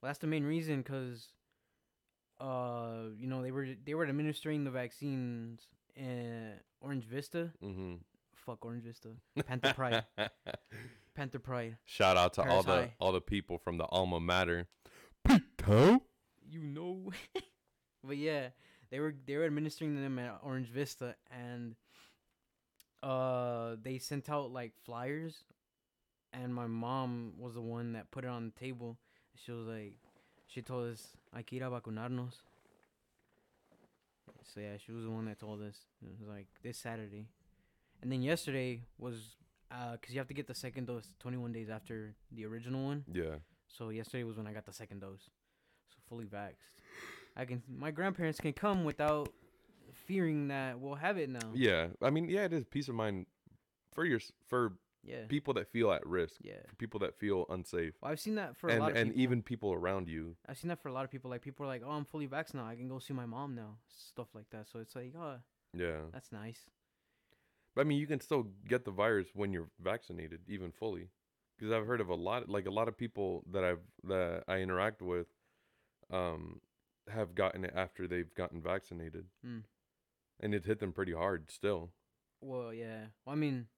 [0.00, 1.28] Well, that's the main reason, cause,
[2.40, 5.60] uh, you know, they were they were administering the vaccines
[5.94, 7.50] in Orange Vista.
[7.62, 7.96] Mm-hmm.
[8.34, 9.10] Fuck Orange Vista.
[9.46, 10.04] Panther Pride.
[11.14, 11.76] Panther Pride.
[11.84, 12.94] Shout out to all the High.
[12.98, 14.66] all the people from the alma mater.
[15.28, 16.00] Pito.
[16.48, 17.12] You know.
[18.04, 18.48] but yeah,
[18.90, 21.74] they were they were administering them at Orange Vista, and
[23.02, 25.44] uh, they sent out like flyers,
[26.32, 28.96] and my mom was the one that put it on the table.
[29.34, 29.94] She was like,
[30.46, 32.34] she told us, "Hay que ir a vacunarnos."
[34.42, 35.76] So yeah, she was the one that told us.
[36.02, 37.26] It was like this Saturday,
[38.02, 39.36] and then yesterday was
[39.70, 43.04] uh, cause you have to get the second dose 21 days after the original one.
[43.12, 43.36] Yeah.
[43.68, 45.30] So yesterday was when I got the second dose.
[45.90, 46.80] So fully vaxxed.
[47.36, 49.32] I can my grandparents can come without
[49.92, 51.52] fearing that we'll have it now.
[51.54, 51.88] Yeah.
[52.02, 53.26] I mean, yeah, it is peace of mind
[53.92, 54.72] for your for
[55.02, 55.26] Yeah.
[55.28, 56.62] people that feel at risk, Yeah.
[56.78, 59.22] people that feel unsafe, Well, I've seen that for a and lot of and people.
[59.22, 60.36] even people around you.
[60.46, 61.30] I've seen that for a lot of people.
[61.30, 62.66] Like people are like, "Oh, I'm fully vaxxed now.
[62.66, 64.68] I can go see my mom now." Stuff like that.
[64.68, 65.40] So it's like, "Oh,
[65.72, 66.10] Yeah.
[66.12, 66.68] that's nice."
[67.74, 71.10] But I mean, you can still get the virus when you're vaccinated, even fully.
[71.56, 74.58] Because I've heard of a lot, like a lot of people that I've that I
[74.60, 75.28] interact with,
[76.10, 76.60] um,
[77.08, 79.60] have gotten it after they've gotten vaccinated, Hmm.
[80.40, 81.50] and it hit them pretty hard.
[81.50, 81.92] Still,
[82.40, 83.08] Well, yeah.
[83.24, 83.68] Well, I mean,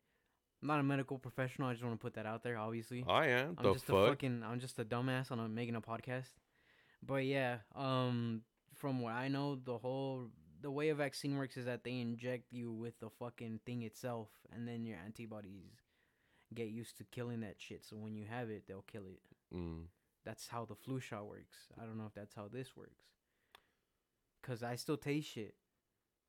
[0.63, 1.69] I'm not a medical professional.
[1.69, 2.57] I just want to put that out there.
[2.59, 4.09] Obviously, I am I'm the just a fuck.
[4.11, 6.31] fucking I'm just a dumbass on a, making a podcast.
[7.03, 8.43] But yeah, um
[8.75, 10.29] from what I know, the whole
[10.61, 14.29] the way a vaccine works is that they inject you with the fucking thing itself
[14.55, 15.75] and then your antibodies
[16.55, 17.85] get used to killing that shit.
[17.85, 19.21] So when you have it, they'll kill it.
[19.57, 19.87] Mm.
[20.25, 21.57] That's how the flu shot works.
[21.81, 23.03] I don't know if that's how this works.
[24.43, 25.55] cause I still taste shit,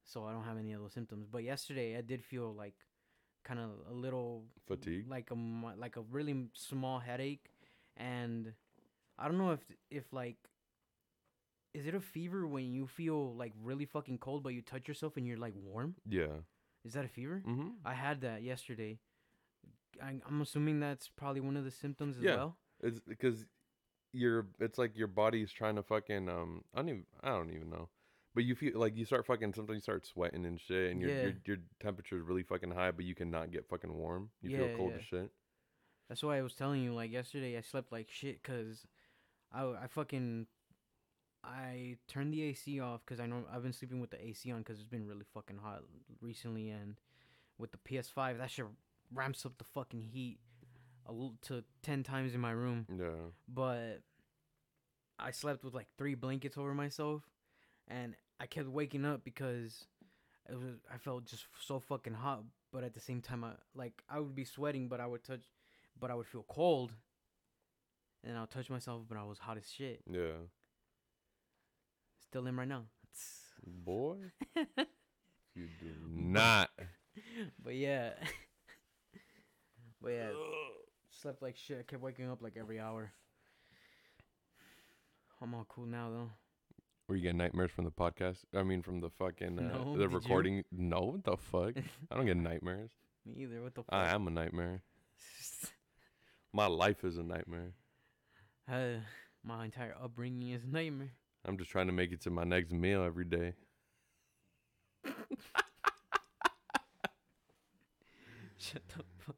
[0.03, 1.27] so I don't have any of those symptoms.
[1.31, 2.75] But yesterday I did feel like
[3.43, 5.05] kind of a little Fatigue.
[5.09, 5.35] like a
[5.77, 7.49] like a really small headache,
[7.97, 8.53] and
[9.17, 10.37] I don't know if if like.
[11.73, 15.17] Is it a fever when you feel like really fucking cold, but you touch yourself
[15.17, 15.95] and you're like warm?
[16.07, 16.27] Yeah.
[16.85, 17.41] Is that a fever?
[17.47, 17.69] Mm-hmm.
[17.83, 18.99] I had that yesterday.
[19.99, 22.35] I, I'm assuming that's probably one of the symptoms as Yeah.
[22.35, 22.57] well.
[22.83, 23.45] It's because
[24.11, 27.71] your it's like your body's trying to fucking um I don't even I don't even
[27.71, 27.89] know.
[28.35, 31.11] But you feel like you start fucking sometimes you start sweating and shit and your
[31.11, 31.21] Yeah.
[31.23, 34.31] your your temperature is really fucking high but you cannot get fucking warm.
[34.41, 34.97] You Yeah, feel cold yeah.
[34.99, 35.31] as shit.
[36.09, 38.87] That's why I was telling you like yesterday I slept like shit cuz
[39.51, 40.47] I I fucking
[41.43, 44.63] I turned the AC off cuz I know I've been sleeping with the AC on
[44.63, 45.83] cuz it's been really fucking hot
[46.21, 46.95] recently and
[47.57, 48.65] with the PS5 that shit
[49.11, 50.39] ramps up the fucking heat
[51.05, 52.87] a little to 10 times in my room.
[52.97, 53.29] Yeah.
[53.47, 54.01] but
[55.19, 57.29] I slept with like three blankets over myself,
[57.87, 59.85] and I kept waking up because
[60.49, 62.43] it was I felt just so fucking hot.
[62.71, 65.43] But at the same time, I like I would be sweating, but I would touch,
[65.99, 66.91] but I would feel cold,
[68.23, 70.01] and I'll touch myself, but I was hot as shit.
[70.09, 70.47] Yeah.
[72.19, 72.83] Still in right now.
[73.03, 73.41] It's...
[73.65, 74.17] Boy.
[75.55, 76.71] you do not.
[77.63, 78.11] but yeah,
[80.01, 80.29] but yeah,
[81.11, 81.77] slept like shit.
[81.79, 83.11] I kept waking up like every hour.
[85.41, 86.29] I'm all cool now though.
[87.13, 88.37] Were you getting nightmares from the podcast?
[88.55, 90.17] I mean from the fucking uh, No, the did you?
[90.17, 90.63] recording.
[90.71, 91.73] No, what the fuck?
[92.11, 92.89] I don't get nightmares.
[93.23, 93.61] Me either.
[93.61, 93.93] What the fuck?
[93.93, 94.81] I am a nightmare.
[96.53, 97.73] My life is a nightmare.
[98.67, 98.93] Uh,
[99.43, 101.11] my entire upbringing is a nightmare.
[101.45, 103.53] I'm just trying to make it to my next meal every day.
[108.57, 109.35] Shut the fuck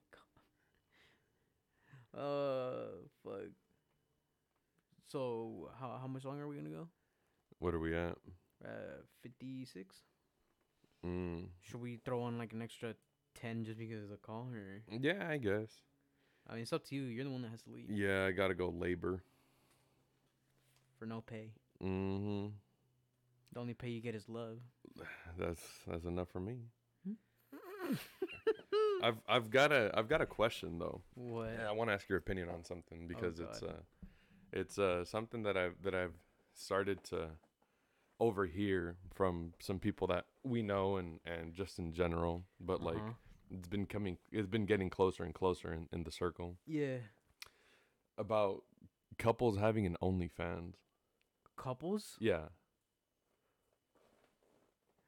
[2.14, 2.22] up.
[2.22, 2.86] Uh,
[3.22, 3.50] fuck.
[5.08, 6.88] So, how how much longer are we gonna go?
[7.60, 8.18] What are we at?
[8.64, 9.96] Uh, fifty six.
[11.06, 11.48] Mm.
[11.62, 12.96] Should we throw on like an extra
[13.40, 15.70] ten just because of the call, or Yeah, I guess.
[16.48, 17.04] I mean, it's up to you.
[17.04, 19.24] You're the one that has to leave Yeah, I gotta go labor.
[21.00, 21.52] for no pay.
[21.84, 22.48] Mm-hmm.
[23.54, 24.58] The only pay you get is love.
[25.38, 26.58] That's that's enough for me.
[27.06, 27.94] Hmm?
[29.04, 31.02] I've I've got a I've got a question though.
[31.16, 31.50] What?
[31.60, 33.82] Yeah, I want to ask your opinion on something because it's uh
[34.54, 36.16] it's uh something that I've that I've
[36.54, 37.28] started to
[38.20, 43.14] overhear from some people that we know and and just in general, but like Uh-huh.
[43.52, 46.98] it's been coming it's been getting closer and closer in, in the circle yeah,
[48.18, 48.64] about
[49.18, 50.76] couples having an OnlyFans.
[51.58, 52.16] couples.
[52.20, 52.50] Yeah.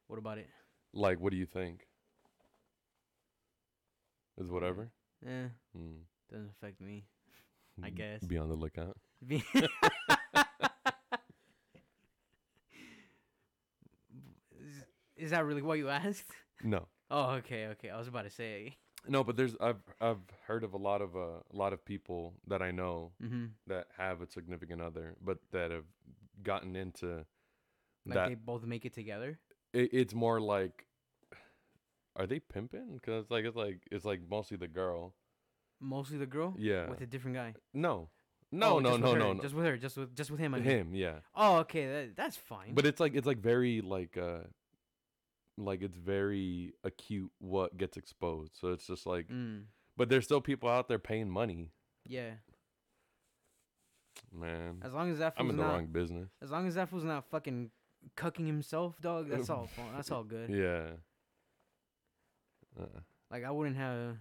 [0.08, 0.48] What about it?
[0.94, 1.88] Like what do you think?
[4.38, 4.92] Is whatever?
[5.26, 6.02] yeah Mm.
[6.32, 7.06] doesn't affect me.
[7.84, 8.24] I guess.
[8.24, 8.98] Be on the lookout.
[9.28, 9.44] Be-
[15.28, 16.32] is, that really what you asked?
[16.64, 16.88] No.
[17.10, 17.90] Oh, okay, okay.
[17.90, 18.76] I was about to say.
[19.08, 22.34] No, but there's I've I've heard of a lot of uh, a lot of people
[22.48, 23.46] that I know Mm-hmm.
[23.68, 25.86] that have a significant other, but that have
[26.44, 27.24] gotten into
[28.06, 28.28] Like that.
[28.28, 29.40] they both make it together.
[29.72, 30.86] it, it's more like,
[32.16, 32.96] are they pimping?
[32.96, 35.14] Because it's like it's like it's like mostly the girl.
[35.80, 36.56] Mostly the girl.
[36.58, 36.90] Yeah.
[36.90, 37.54] With a different guy.
[37.74, 38.10] No.
[38.52, 39.42] No, Oh, no, no, no, no.
[39.42, 39.78] Just with her.
[39.78, 40.54] Just with just with him.
[40.56, 40.66] I mean.
[40.68, 41.20] Him, yeah.
[41.36, 41.86] Oh, okay.
[41.88, 42.74] That, that's fine.
[42.74, 44.40] But it's like it's like very like uh
[45.58, 48.54] like it's very acute what gets exposed.
[48.60, 49.64] So it's just like mm,
[49.96, 51.72] but there's still people out there paying money.
[52.06, 52.32] yeah.
[54.34, 54.82] Man.
[54.84, 55.74] As long as that I'm in the not.
[55.74, 56.30] wrong business.
[56.42, 57.70] As long as that fool's not fucking
[58.18, 59.30] cucking himself, dog.
[59.30, 59.70] That's all.
[59.96, 60.50] That's all good.
[60.50, 60.88] Yeah.
[62.80, 63.00] Uh,
[63.32, 64.18] Like I wouldn't have.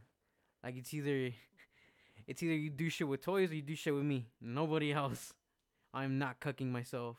[0.62, 1.32] Like it's either.
[2.26, 4.26] It's either you do shit with toys or you do shit with me.
[4.40, 5.32] Nobody else.
[5.94, 7.16] I'm not cucking myself.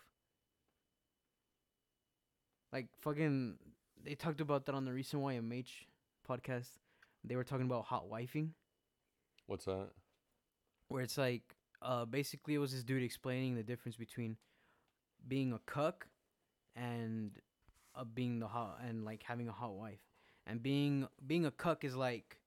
[2.71, 3.55] Like fucking.
[4.07, 5.67] They talked about that on the recent YMH
[6.29, 6.69] podcast.
[7.25, 8.51] They were talking about hot wifing,
[9.47, 9.89] what's that?
[10.87, 14.37] where it's like, uh, basically it was this dude explaining the difference between
[15.27, 16.07] being a cuck
[16.73, 17.31] and
[17.95, 19.99] uh, being the hot and like having a hot wife.
[20.45, 22.37] And being being a cuck is like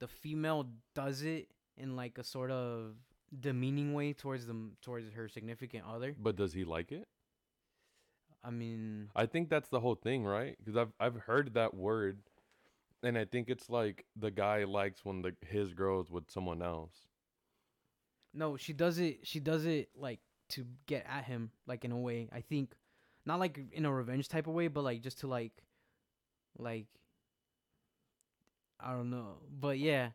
[0.00, 1.48] the female does it
[1.78, 2.96] in like a sort of
[3.40, 6.14] demeaning way towards them towards her significant other.
[6.18, 7.08] But does he like it?
[8.42, 10.56] I mean, I think that's the whole thing, right?
[10.58, 12.18] Because I've I've heard that word,
[13.02, 16.94] and I think it's like the guy likes when the his girl's with someone else.
[18.32, 19.20] no, she does it.
[19.24, 20.20] She does it like
[20.50, 22.28] to get at him, like in a way.
[22.32, 22.72] I think,
[23.26, 25.52] not like in a revenge type of way, but like just to like,
[26.58, 26.86] like,
[28.80, 30.10] I don't know, but yeah,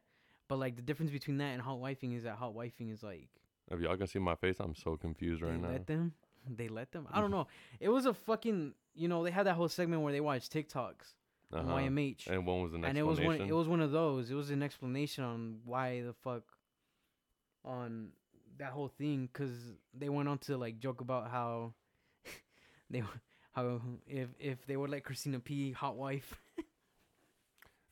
[0.47, 3.29] but like the difference between that and hot wifing is that hot wifing is like
[3.69, 5.69] If y'all can see my face, I'm so confused right now.
[5.69, 6.13] let them,
[6.57, 7.07] they let them.
[7.11, 7.47] I don't know.
[7.79, 11.13] It was a fucking you know, they had that whole segment where they watch TikToks
[11.51, 11.73] Uh-huh.
[11.73, 12.27] YMH.
[12.27, 14.31] And one was an and it was one it was one of those.
[14.31, 16.43] It was an explanation on why the fuck
[17.63, 18.09] on
[18.57, 19.51] that whole thing cuz
[19.93, 21.73] they went on to like joke about how
[22.89, 23.03] they
[23.51, 26.39] how if if they would let Christina P hot wife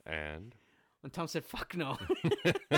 [0.05, 0.55] and
[1.03, 1.97] and Tom said fuck no.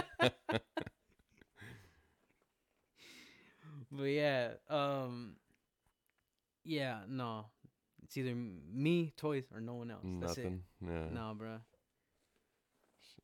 [3.91, 5.35] but yeah, um
[6.65, 7.45] yeah, no.
[8.03, 10.03] It's either me, toys or no one else.
[10.19, 10.61] That's nothing.
[10.85, 11.05] Yeah.
[11.05, 11.13] it.
[11.13, 11.59] No, bruh.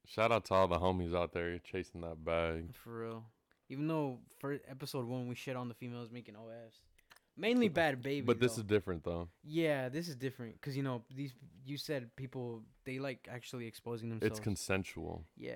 [0.07, 2.73] Shout out to all the homies out there chasing that bag.
[2.75, 3.23] For real.
[3.69, 6.79] Even though for episode one we shit on the females making OFs,
[7.37, 8.25] mainly Bhad Bhabie.
[8.25, 8.61] But this though.
[8.61, 9.29] is different though.
[9.43, 11.33] yeah, this is different because you know these
[11.65, 14.31] you said people they like actually exposing themselves.
[14.31, 15.23] It's consensual.
[15.37, 15.53] yeah,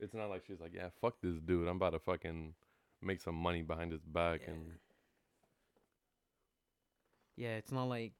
[0.00, 1.68] It's not like she's like, yeah, fuck this dude.
[1.68, 2.54] I'm about to fucking
[3.02, 4.52] make some money behind his back Yeah.
[4.54, 4.66] and
[7.36, 7.56] yeah.
[7.56, 8.12] It's not like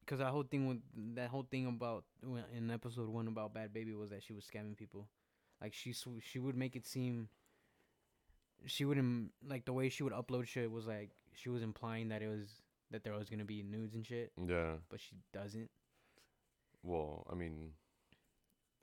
[0.00, 0.78] because that whole thing with
[1.16, 2.04] that whole thing about
[2.56, 5.08] in episode one about Bhad Bhabie was that she was scamming people.
[5.60, 7.28] Like she sw- she would make it seem.
[8.64, 12.22] She wouldn't like the way she would upload shit was like she was implying that
[12.22, 14.74] it was that there was gonna be nudes and shit, yeah.
[14.88, 15.70] but she doesn't.
[16.82, 17.72] Well, I mean,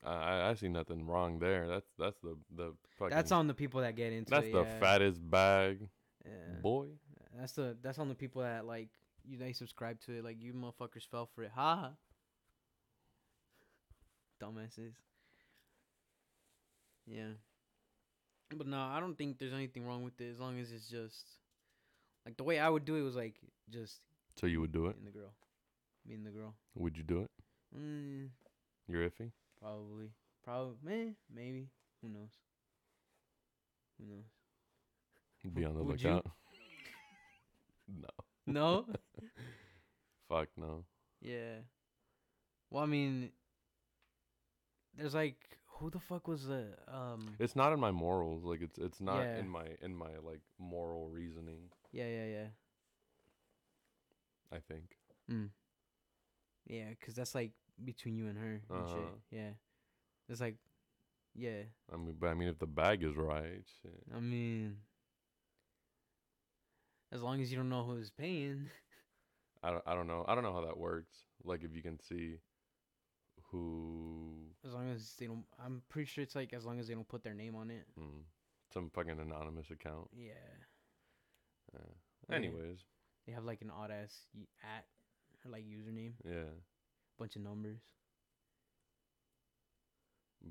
[0.03, 1.67] I I I see nothing wrong there.
[1.67, 3.15] That's that's the the fucking.
[3.15, 4.53] That's on the people that get into That's it.
[4.53, 4.79] the yeah.
[4.79, 5.87] fattest bag,
[6.25, 6.31] Yeah.
[6.61, 6.87] boy.
[7.37, 8.89] That's the that's on the people that like
[9.27, 10.23] you they subscribe to it.
[10.23, 11.51] Like you motherfuckers fell for it.
[11.55, 11.91] Ha ha.
[14.41, 14.93] Dumbasses.
[17.05, 17.33] Yeah.
[18.55, 21.25] But no, I don't think there's anything wrong with it as long as it's just
[22.25, 23.35] like the way I would do it was like
[23.69, 23.95] just
[24.39, 24.95] So you would do it?
[24.99, 25.33] in the girl.
[26.05, 26.53] Me and the girl.
[26.75, 27.31] Would you do it?
[27.77, 28.27] Mm,
[28.87, 29.31] You're iffy.
[29.59, 30.11] probably.
[30.43, 31.69] Probably eh, maybe.
[32.01, 32.31] Who knows?
[33.97, 34.25] Who knows?
[35.53, 36.09] Be on the Would you?
[36.09, 36.31] lookout.
[38.01, 38.09] no.
[38.45, 38.85] No?
[40.29, 40.83] Fuck no.
[41.21, 41.59] Yeah.
[42.69, 43.31] Well, I mean,
[44.97, 45.37] there's like,
[45.77, 47.35] who the fuck was the um?
[47.39, 48.43] It's not in my morals.
[48.43, 49.37] Like it's it's not Yeah.
[49.37, 51.69] in my in my like moral reasoning.
[51.91, 52.47] Yeah, yeah, yeah.
[54.51, 54.97] I think.
[55.31, 55.49] Mm.
[56.67, 57.51] Yeah, cause that's like
[57.83, 58.97] between you and her and shit.
[58.97, 59.15] Uh-huh.
[59.31, 59.49] Yeah.
[60.29, 60.55] It's like,
[61.35, 61.63] yeah.
[61.91, 64.03] I mean, but I mean, if the bag is right, shit.
[64.15, 64.77] I mean,
[67.13, 68.69] as long as you don't know who's paying.
[69.63, 70.25] I don't, I don't know.
[70.27, 71.15] I don't know how that works.
[71.43, 72.39] Like if you can see
[73.51, 74.33] who
[74.65, 77.07] As long as they don't, I'm pretty sure it's like as long as they don't
[77.07, 77.85] put their name on it.
[77.99, 78.23] mm,
[78.73, 80.09] some fucking anonymous account.
[80.13, 80.33] Yeah.
[81.73, 82.35] Yeah.
[82.35, 82.79] Anyways,
[83.25, 84.85] They have like an odd ass y- at
[85.45, 86.49] or like username, yeah.
[87.19, 87.79] bunch of numbers.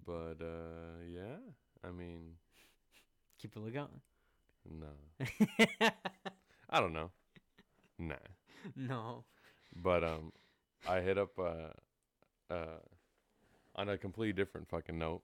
[0.07, 1.37] But uh yeah,
[1.85, 2.37] I mean,
[3.39, 3.91] Keep a lookout.
[4.71, 4.93] no.
[6.73, 7.11] I don't know.
[7.99, 8.15] Nah.
[8.75, 9.25] no.
[9.77, 10.33] But um
[10.89, 12.81] I hit up uh uh
[13.77, 15.23] on a completely different fucking note.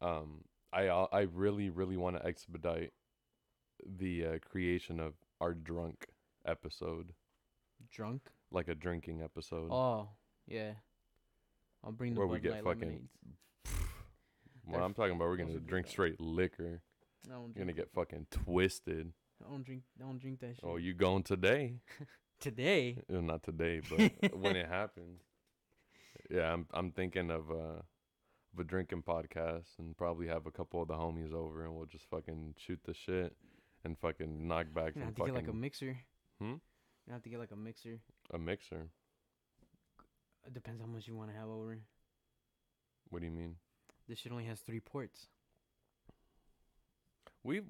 [0.00, 2.92] Um I uh, I really really want to expedite
[3.98, 6.06] the uh, creation of our drunk
[6.46, 7.12] episode,
[7.90, 8.22] Drunk.
[8.50, 9.70] like a drinking episode.
[9.70, 10.08] Oh,
[10.46, 10.72] yeah.
[11.82, 13.08] I'll bring the Where we get fucking-.
[14.66, 16.82] Well, I'm talking about we're gonna drink straight liquor.
[17.26, 19.12] You're gonna get fucking twisted.
[19.44, 19.82] I don't drink.
[19.98, 20.64] I don't drink that shit.
[20.64, 21.74] Oh, you going today?
[22.40, 22.96] Today.
[23.12, 25.20] Uh, Not today, but when it happens.
[26.30, 27.82] Yeah, I'm I'm thinking of uh
[28.52, 31.84] of a drinking podcast and probably have a couple of the homies over and we'll
[31.86, 33.36] just fucking shoot the shit
[33.84, 35.98] and fucking knock back You have to get like a mixer.
[36.40, 36.54] Hmm?
[37.06, 38.00] You have to get like a mixer.
[38.32, 38.88] a mixer.
[40.46, 41.78] It depends how much you want to have over.
[43.10, 43.56] What do you mean?
[44.08, 45.26] This shit only has three ports.
[47.44, 47.60] We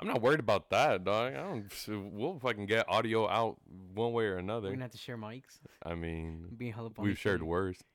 [0.00, 1.34] I'm not worried about that, dog.
[1.34, 3.58] I don't we'll fucking get audio out
[3.94, 4.68] one way or another.
[4.68, 5.60] We're gonna have to share mics.
[5.84, 7.78] I mean, Being hella we've shared worse.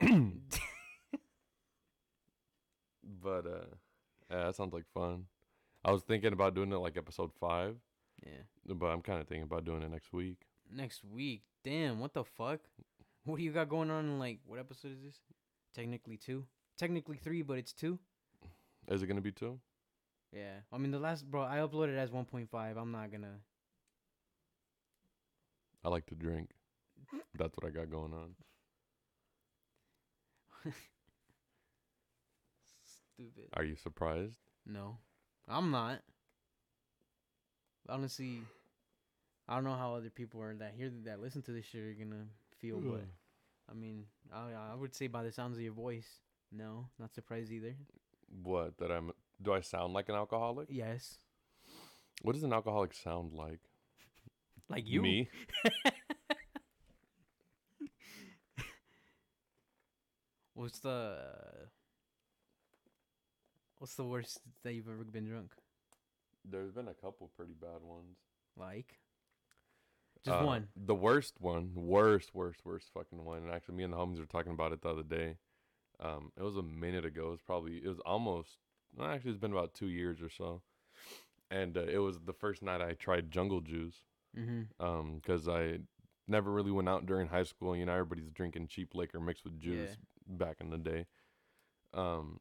[3.22, 3.66] But uh
[4.30, 5.26] yeah, that sounds like fun.
[5.84, 7.76] I was thinking about doing it like episode 5,
[8.24, 8.74] yeah.
[8.74, 10.38] but I'm kind of thinking about doing it next week.
[10.74, 11.42] Next week.
[11.62, 12.00] Damn.
[12.00, 12.60] What the fuck?
[13.24, 14.04] What do you got going on?
[14.04, 15.20] In like what episode is this?
[15.74, 16.44] Technically two.
[16.76, 17.98] Technically three, but it's two.
[18.88, 19.58] Is it to be 2?
[20.36, 20.60] Yeah.
[20.70, 21.42] I mean the last bro.
[21.42, 22.76] I uploaded as 1.5.
[22.76, 23.40] I'm not gonna.
[25.82, 26.50] I like to drink.
[27.38, 28.34] That's what I got going on.
[33.14, 33.48] Stupid.
[33.54, 34.36] Are you surprised?
[34.66, 34.98] No,
[35.48, 36.02] I'm not.
[37.88, 38.42] Honestly,
[39.48, 41.94] I don't know how other people are that hear that listen to this shit are
[41.94, 42.26] gonna
[42.58, 43.04] feel, but
[43.70, 46.20] I mean, I I would say by the sounds of your voice,
[46.52, 47.74] no, not surprised either.
[48.42, 48.76] What?
[48.78, 50.68] That I'm do I sound like an alcoholic?
[50.70, 51.18] Yes.
[52.22, 53.60] What does an alcoholic sound like?
[54.68, 55.02] Like you?
[55.02, 55.28] Me?
[60.54, 61.18] what's the
[63.78, 65.52] What's the worst that you've ever been drunk?
[66.44, 68.16] There's been a couple pretty bad ones.
[68.56, 68.98] Like?
[70.24, 70.68] Just uh, one.
[70.74, 73.42] The worst one, worst, worst, worst fucking one.
[73.42, 75.36] And actually, me and the homies were talking about it the other day.
[76.00, 77.28] Um, it was a minute ago.
[77.28, 78.56] It was probably it was almost
[79.04, 80.62] actually, it's been about two years or so.
[81.50, 84.02] And uh, it was the first night I tried jungle juice.
[84.36, 84.84] Mm-hmm.
[84.84, 85.78] Um, because I
[86.28, 87.76] never really went out during high school.
[87.76, 91.06] You know, everybody's drinking cheap liquor mixed with juice back in the day.
[91.94, 92.40] Um,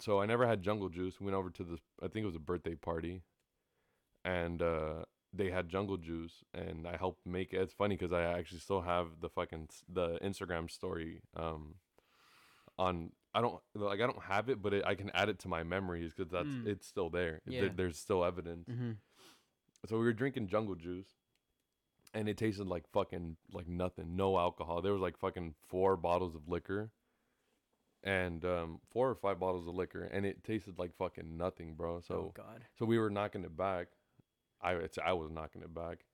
[0.00, 1.20] so I never had jungle juice.
[1.20, 3.22] Went over to this, I think it was a birthday party,
[4.24, 7.60] and uh, they had jungle juice, and I helped make it.
[7.60, 11.22] It's funny because I actually still have the fucking the Instagram story.
[11.36, 11.76] Um,
[12.78, 15.48] on I don't like I don't have it, but it, I can add it to
[15.48, 16.66] my memories because that's Mm.
[16.66, 17.40] it's still there.
[17.44, 17.72] There- Yeah.
[17.76, 18.92] there's still evidence Mm-hmm.
[19.88, 21.10] so we were drinking jungle juice
[22.14, 26.34] and it tasted like fucking like nothing no alcohol there was like fucking four bottles
[26.34, 26.90] of liquor
[28.02, 32.00] and um four or five bottles of liquor and it tasted like fucking nothing bro
[32.00, 32.62] so oh God.
[32.78, 33.88] so we were knocking it back
[34.62, 36.04] i it's, i was knocking it back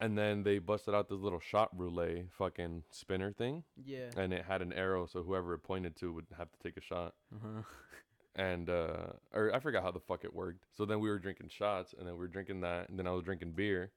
[0.00, 4.10] and then they busted out this little shot roulette fucking spinner thing Yeah.
[4.16, 6.80] and it had an arrow so whoever it pointed to would have to take a
[6.80, 7.62] shot Uh-huh.
[8.36, 10.64] and uh or I forgot how the fuck it worked.
[10.76, 13.12] So then we were drinking shots and then we were drinking that and then I
[13.12, 13.92] was drinking beer.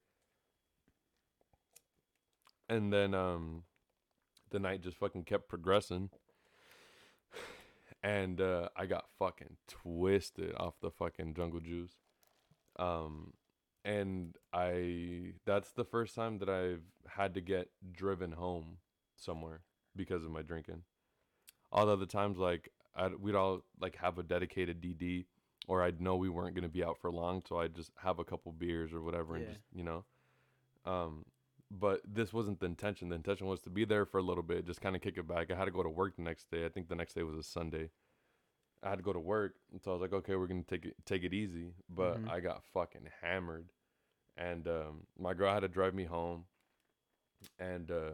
[2.70, 3.64] And then um
[4.52, 6.10] the night just fucking kept progressing.
[8.04, 11.96] And uh I got fucking twisted off the fucking jungle juice.
[12.78, 13.34] Um
[13.88, 18.78] and I that's the first time that I've had to get driven home
[19.16, 19.62] somewhere
[19.96, 20.84] because of my drinking.
[21.72, 25.26] All the other times like I'd, we'd all like have a dedicated DD,
[25.68, 28.26] or I'd know we weren't gonna be out for long, so I'd just have a
[28.26, 29.52] couple beers or whatever, and Yeah.
[29.54, 30.04] just you know.
[30.86, 31.26] Um,
[31.72, 33.10] but this wasn't the intention.
[33.10, 35.28] The intention was to be there for a little bit, just kind of kick it
[35.28, 35.50] back.
[35.52, 36.66] I had to go to work the next day.
[36.66, 37.90] I think the next day was a Sunday.
[38.84, 40.86] I had to go to work, and so I was like, okay, we're gonna take
[40.86, 41.74] it take it easy.
[41.90, 42.30] But Mhm.
[42.30, 43.72] I got fucking hammered,
[44.38, 46.46] and um, my girl had to drive me home,
[47.60, 48.12] and uh,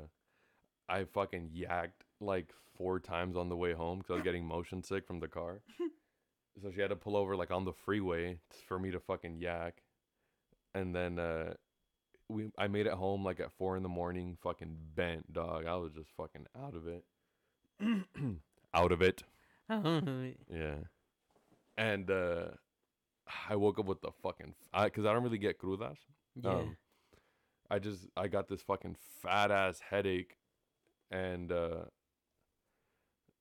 [0.89, 4.83] I fucking yacked like four times on the way home because I was getting motion
[4.83, 5.61] sick from the car.
[6.61, 9.81] so she had to pull over like on the freeway for me to fucking yak,
[10.73, 11.53] and then uh,
[12.29, 15.65] we I made it home like at four in the morning, fucking bent, dog.
[15.65, 17.03] I was just fucking out of it,
[18.73, 19.23] out of it.
[20.53, 20.75] Yeah.
[21.77, 22.45] And uh
[23.49, 25.97] I woke up with the fucking I cuz I don't really get crudas.
[26.41, 26.51] yeah.
[26.51, 26.77] Um
[27.69, 30.37] I just I got this fucking fat ass headache
[31.11, 31.85] and uh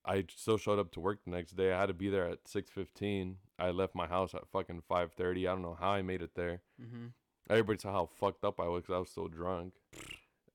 [0.04, 1.72] I still showed up to work the next day.
[1.72, 3.36] I had to be there at 6:15.
[3.58, 5.46] I left my house at fucking 5:30.
[5.48, 6.62] I don't know how I made it there.
[6.80, 7.06] mm-hmm.
[7.50, 9.74] Everybody saw how fucked up I was cuz I was so drunk.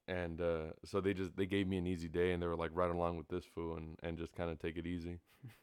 [0.07, 2.71] And uh so they just they gave me an easy day and they were like
[2.73, 5.19] right along with this fool and and just kind of take it easy.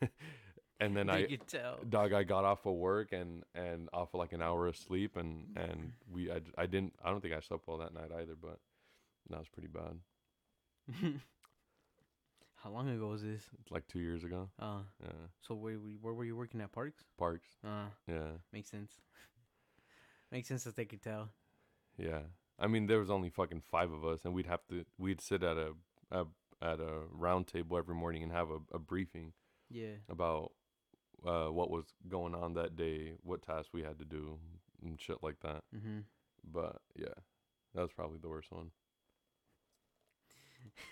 [0.80, 1.38] and then I
[1.88, 5.16] dog i got off of work and and off of like an hour of sleep
[5.16, 8.34] and and we i, I didn't i don't think i slept well that night either
[8.40, 8.58] but
[9.28, 9.98] that was pretty bad
[12.62, 13.42] How long ago was this?
[13.60, 16.60] it's like two years ago Uh, yeah so where were you, where were you working
[16.60, 17.04] at Parks?
[17.18, 18.92] parks Uh, yeah makes sense.
[20.32, 21.30] makes sense that they could tell.
[21.96, 22.20] yeah
[22.58, 25.42] i mean there was only fucking five of us and we'd have to we'd sit
[25.42, 25.72] at a,
[26.10, 26.24] a
[26.62, 29.32] at a round table every morning and have a, a briefing
[29.70, 29.96] Yeah.
[30.10, 30.52] about
[31.26, 34.38] uh what was going on that day what tasks we had to do
[34.82, 35.62] and shit like that.
[35.76, 35.98] Mm-hmm.
[36.52, 37.14] but yeah
[37.74, 38.70] that was probably the worst one.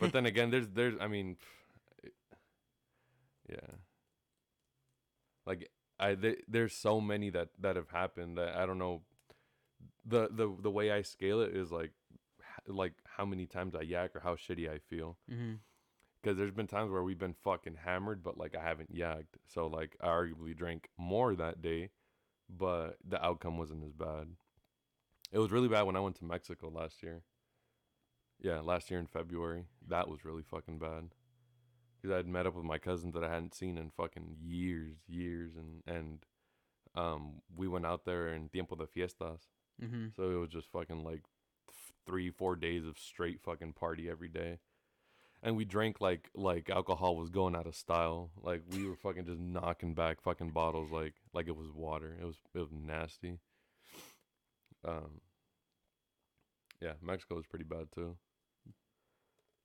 [0.01, 1.37] But then again there's there's i mean
[2.03, 2.13] it-
[3.49, 3.75] yeah.
[5.47, 9.03] Like i th- there's so many that that have happened that i don't know.
[10.05, 11.93] The the the way i scale it is like
[12.67, 15.17] like how many times i yak or how shitty i feel.
[15.31, 15.55] Mm-hmm.
[16.23, 19.67] Because there's been times where we've been fucking hammered but like i haven't yacked so
[19.67, 21.91] like i arguably drank more that day
[22.49, 24.29] but the outcome wasn't as bad.
[25.31, 27.23] It was really bad when i went to mexico last year.
[28.41, 29.67] Yeah last year in february.
[29.87, 31.11] That was really fucking bad.
[32.01, 34.97] Because i had met up with my cousins that i hadn't seen in fucking years
[35.07, 36.25] years and and
[36.95, 39.43] um we went out there in tiempo de fiestas.
[39.83, 40.07] Mm-hmm.
[40.17, 41.23] so it was just fucking like
[41.69, 44.59] th- three, four days of straight fucking party every day.
[45.43, 48.31] And we drank like like alcohol was going out of style.
[48.43, 52.17] Like we were fucking just knocking back fucking bottles like like it was water.
[52.21, 53.39] It was it was nasty.
[54.85, 55.21] Um
[56.81, 58.17] Yeah, Mexico was pretty bad too.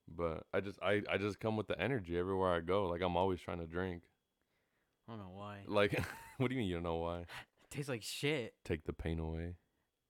[0.07, 2.85] But I just I, I just come with the energy everywhere I go.
[2.87, 4.03] Like I'm always trying to drink.
[5.07, 5.63] I don't know why.
[5.67, 5.99] Like
[6.37, 7.21] what do you mean you don't know why?
[7.21, 8.53] It tastes like shit.
[8.63, 9.55] Take the pain away.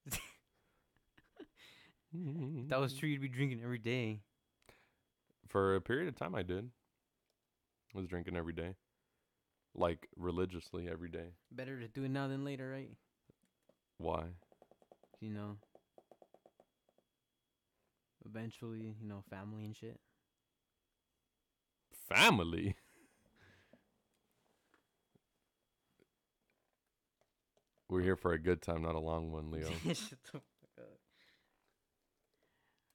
[2.70, 3.10] That was true.
[3.10, 4.22] You'd be drinking every day.
[5.54, 6.72] For a period of time I did.
[7.94, 8.74] I Was drinking every day,
[9.76, 11.36] like religiously every day.
[11.52, 12.90] Better to do it now than later, right?
[14.00, 14.24] Why?
[15.22, 15.58] You know.
[18.26, 20.00] Eventually, you know, family and shit.
[22.10, 22.76] Family.
[27.92, 29.70] We're here for a good time, not a long one, Leo.
[29.86, 30.42] Shut the fuck
[30.80, 30.98] up.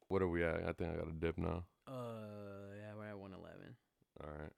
[0.09, 0.65] what are we at?
[0.67, 1.63] I think I got a dip now.
[1.89, 3.75] Uh, yeah, we're at 111.
[4.23, 4.53] All right.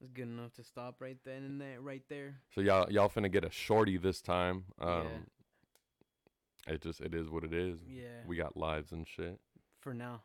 [0.00, 2.40] It's good enough to stop right then and there, right there.
[2.54, 4.64] So y'all y'all finna get a shorty this time.
[4.80, 5.26] Um
[6.66, 7.78] it just it is what it is.
[7.88, 8.22] Yeah.
[8.26, 9.38] We got lives and shit.
[9.78, 10.22] For now.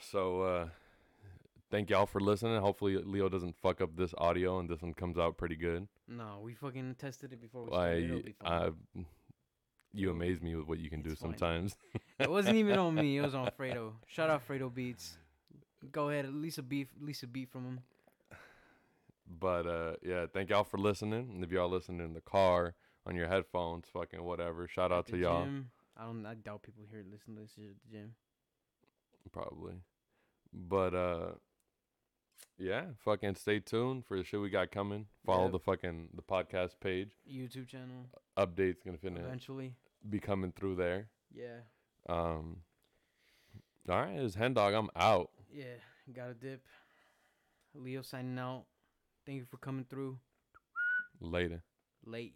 [0.00, 0.68] So uh
[1.72, 2.60] thank y'all for listening.
[2.60, 5.88] Hopefully Leo doesn't fuck up this audio and this one comes out pretty good.
[6.06, 8.04] No, we fucking tested it before we started.
[8.04, 8.52] It'll be fine.
[8.52, 9.00] I
[9.92, 11.30] you amaze me with what you can do it's fine.
[11.32, 11.76] sometimes.
[12.18, 13.18] it wasn't even on me.
[13.18, 13.92] It was on Fredo.
[14.06, 15.16] Shout out Fredo Beats.
[15.92, 17.80] Go ahead, at least a beat, at least a beat from him.
[19.38, 21.30] But uh yeah, thank y'all for listening.
[21.34, 22.74] And if y'all listening in the car,
[23.06, 24.68] on your headphones, fucking whatever.
[24.68, 25.44] Shout out to the y'all.
[25.44, 25.70] gym.
[25.96, 26.24] I don't.
[26.26, 28.14] I doubt people here listen to this at the gym.
[29.32, 29.74] Probably.
[30.52, 31.26] But uh
[32.58, 35.06] yeah, fucking stay tuned for the shit we got coming.
[35.24, 35.52] Follow yep.
[35.52, 38.06] the fucking the podcast page, YouTube channel.
[38.38, 39.74] Updates gonna finish eventually
[40.08, 41.08] be coming through there.
[41.34, 41.60] Yeah.
[42.08, 42.58] Um.
[43.88, 44.74] All right, it's Hen Dog.
[44.74, 45.30] I'm out.
[45.50, 45.64] Yeah,
[46.14, 46.62] got a dip.
[47.74, 48.64] Leo signing out.
[49.24, 50.18] Thank you for coming through.
[51.20, 51.62] Later.
[52.04, 52.34] Late.